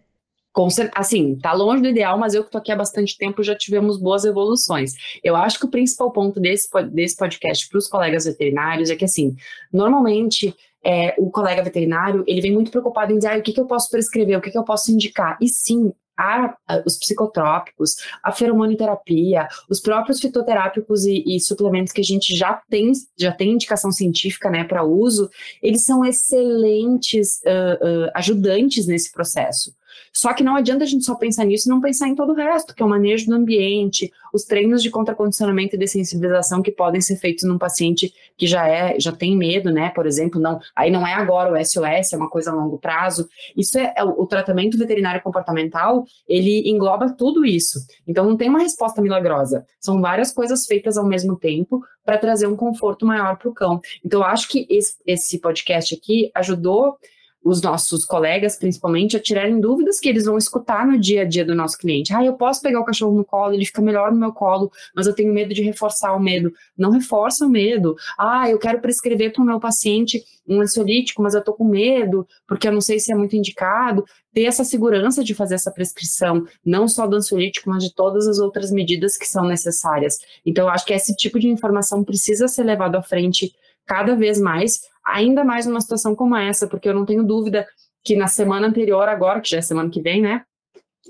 [0.94, 3.98] assim, tá longe do ideal, mas eu que tô aqui há bastante tempo já tivemos
[3.98, 4.94] boas evoluções.
[5.24, 9.06] Eu acho que o principal ponto desse, desse podcast para os colegas veterinários é que,
[9.06, 9.38] assim,
[9.72, 10.54] normalmente
[10.84, 13.66] é, o colega veterinário, ele vem muito preocupado em dizer, ah, o que, que eu
[13.66, 15.38] posso prescrever, o que, que eu posso indicar.
[15.42, 22.02] E sim, a, a, os psicotrópicos, a feromoniterapia, os próprios fitoterápicos e, e, suplementos que
[22.02, 25.30] a gente já tem, já tem indicação científica né, para uso,
[25.62, 29.74] eles são excelentes uh, uh, ajudantes nesse processo.
[30.12, 32.36] Só que não adianta a gente só pensar nisso e não pensar em todo o
[32.36, 37.02] resto, que é o manejo do ambiente, os treinos de contracondicionamento e dessensibilização que podem
[37.02, 39.90] ser feitos num paciente que já é, já tem medo, né?
[39.90, 43.28] Por exemplo, não, aí não é agora o SOS, é uma coisa a longo prazo.
[43.56, 47.80] Isso é, é o, tratamento veterinário comportamental, ele engloba tudo isso.
[48.08, 49.66] Então não tem uma resposta milagrosa.
[49.80, 53.80] São várias coisas feitas ao mesmo tempo para trazer um conforto maior para o cão.
[54.04, 56.98] Então eu acho que esse, esse podcast aqui ajudou
[57.44, 61.44] os nossos colegas, principalmente, a tirarem dúvidas que eles vão escutar no dia a dia
[61.44, 62.14] do nosso cliente.
[62.14, 65.08] Ah, eu posso pegar o cachorro no colo, ele fica melhor no meu colo, mas
[65.08, 66.52] eu tenho medo de reforçar o medo.
[66.78, 67.96] Não reforça o medo.
[68.18, 72.28] Ah, eu quero prescrever para o meu paciente um ansiolítico, mas eu estou com medo,
[72.48, 74.04] porque eu não sei se é muito indicado.
[74.34, 78.40] Ter essa segurança de fazer essa prescrição, não só do ansiolítico, mas de todas as
[78.40, 80.18] outras medidas que são necessárias.
[80.46, 83.54] Então, eu acho que esse tipo de informação precisa ser levado à frente
[83.86, 87.68] cada vez mais, ainda mais numa situação como essa, porque eu não tenho dúvida
[88.04, 90.44] que na semana anterior, agora, que já é semana que vem, né?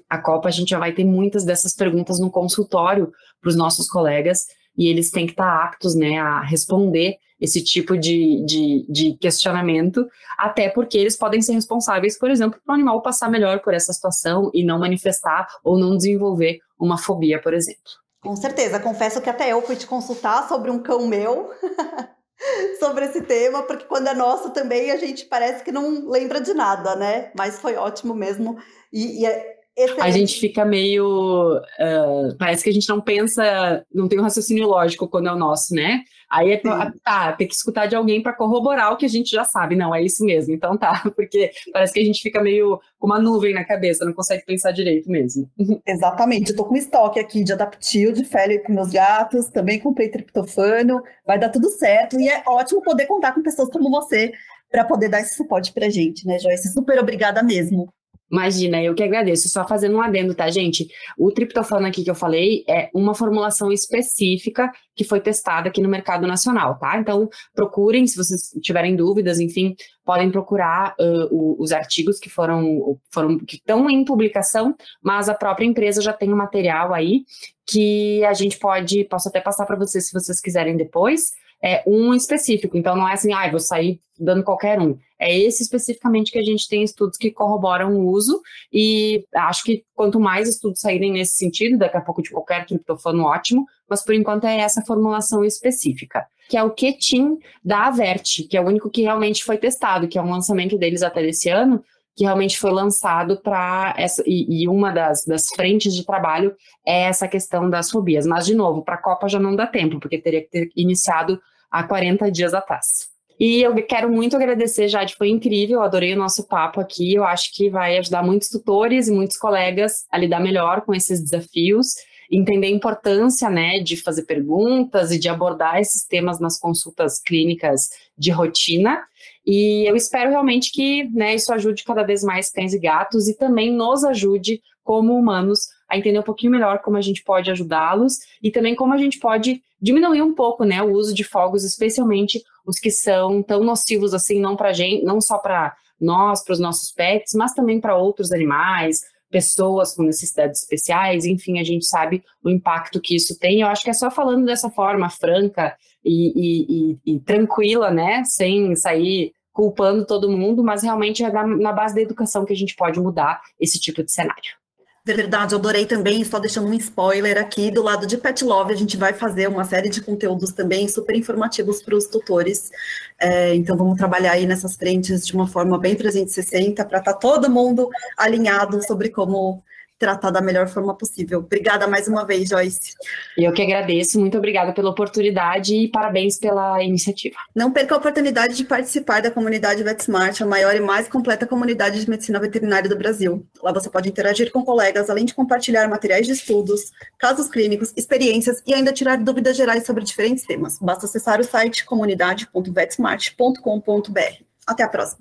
[0.10, 3.12] A Copa, a gente já vai ter muitas dessas perguntas no consultório
[3.42, 4.46] para os nossos colegas
[4.78, 10.08] e eles têm que estar aptos né, a responder esse tipo de, de, de, questionamento,
[10.38, 13.92] até porque eles podem ser responsáveis, por exemplo, para o animal passar melhor por essa
[13.92, 17.82] situação e não manifestar ou não desenvolver uma fobia, por exemplo.
[18.22, 21.52] Com certeza, confesso que até eu fui te consultar sobre um cão meu.
[22.80, 26.54] sobre esse tema, porque quando é nosso também a gente parece que não lembra de
[26.54, 27.32] nada, né?
[27.38, 28.58] Mas foi ótimo mesmo.
[28.92, 29.63] E, e é
[30.00, 31.58] a gente fica meio.
[31.58, 35.38] Uh, parece que a gente não pensa, não tem um raciocínio lógico quando é o
[35.38, 36.04] nosso, né?
[36.30, 36.62] Aí é,
[37.04, 39.76] tá, tem que escutar de alguém para corroborar o que a gente já sabe.
[39.76, 40.54] Não, é isso mesmo.
[40.54, 44.14] Então tá, porque parece que a gente fica meio com uma nuvem na cabeça, não
[44.14, 45.50] consegue pensar direito mesmo.
[45.86, 46.52] Exatamente.
[46.52, 51.02] Eu tô com estoque aqui de Adaptil, de Félio com meus gatos, também comprei triptofano,
[51.26, 52.20] vai dar tudo certo.
[52.20, 54.32] E é ótimo poder contar com pessoas como você
[54.72, 56.74] para poder dar esse suporte pra gente, né, Joyce?
[56.74, 57.94] Super obrigada mesmo.
[58.32, 59.48] Imagina, eu que agradeço.
[59.50, 60.88] Só fazendo um adendo, tá, gente?
[61.18, 65.90] O triptofano aqui que eu falei é uma formulação específica que foi testada aqui no
[65.90, 66.98] mercado nacional, tá?
[66.98, 72.98] Então, procurem, se vocês tiverem dúvidas, enfim, podem procurar uh, o, os artigos que foram,
[73.12, 77.24] foram que estão em publicação, mas a própria empresa já tem um material aí
[77.66, 81.32] que a gente pode, posso até passar para vocês se vocês quiserem depois
[81.64, 82.78] é um específico.
[82.78, 84.98] Então não é assim, ah, vou sair dando qualquer um.
[85.18, 88.42] É esse especificamente que a gente tem estudos que corroboram o uso,
[88.72, 93.24] e acho que quanto mais estudos saírem nesse sentido, daqui a pouco de qualquer triptofano,
[93.24, 98.58] ótimo, mas por enquanto é essa formulação específica, que é o Ketin da Avert, que
[98.58, 101.82] é o único que realmente foi testado, que é um lançamento deles até desse ano,
[102.16, 106.56] que realmente foi lançado para essa e, e, uma das, das frentes de trabalho
[106.86, 108.28] é essa questão das fobias.
[108.28, 111.42] Mas, de novo, para a Copa já não dá tempo, porque teria que ter iniciado
[111.74, 113.12] há 40 dias atrás.
[113.40, 117.16] E eu quero muito agradecer, Jade, foi incrível, adorei o nosso papo aqui.
[117.16, 121.20] Eu acho que vai ajudar muitos tutores e muitos colegas a lidar melhor com esses
[121.20, 121.96] desafios,
[122.32, 127.90] entender a importância né, de fazer perguntas e de abordar esses temas nas consultas clínicas
[128.16, 129.04] de rotina.
[129.46, 133.36] E eu espero realmente que né, isso ajude cada vez mais cães e gatos e
[133.36, 138.20] também nos ajude, como humanos, a entender um pouquinho melhor como a gente pode ajudá-los
[138.42, 142.42] e também como a gente pode diminuir um pouco né, o uso de fogos, especialmente
[142.66, 146.60] os que são tão nocivos assim, não para gente, não só para nós, para os
[146.60, 152.24] nossos pets, mas também para outros animais, pessoas com necessidades especiais, enfim, a gente sabe
[152.42, 153.60] o impacto que isso tem.
[153.60, 158.24] Eu acho que é só falando dessa forma franca e, e, e, e tranquila, né,
[158.24, 162.56] sem sair culpando todo mundo, mas realmente é na, na base da educação que a
[162.56, 164.63] gente pode mudar esse tipo de cenário.
[165.06, 168.76] Verdade, eu adorei também, só deixando um spoiler aqui, do lado de Pet Love, a
[168.78, 172.72] gente vai fazer uma série de conteúdos também super informativos para os tutores.
[173.20, 177.20] É, então, vamos trabalhar aí nessas frentes de uma forma bem 360 para estar tá
[177.20, 179.62] todo mundo alinhado sobre como
[179.98, 181.40] tratar da melhor forma possível.
[181.40, 182.94] Obrigada mais uma vez, Joyce.
[183.38, 187.36] Eu que agradeço, muito obrigada pela oportunidade e parabéns pela iniciativa.
[187.56, 192.02] Não perca a oportunidade de participar da comunidade VetSmart, a maior e mais completa comunidade
[192.02, 193.46] de medicina veterinária do Brasil.
[193.62, 198.62] Lá você pode interagir com colegas, além de compartilhar materiais de estudos, casos clínicos, experiências
[198.68, 200.78] e ainda tirar dúvidas gerais sobre diferentes temas.
[200.80, 204.44] Basta acessar o site comunidade.vetsmart.com.br.
[204.66, 205.20] Até a próxima.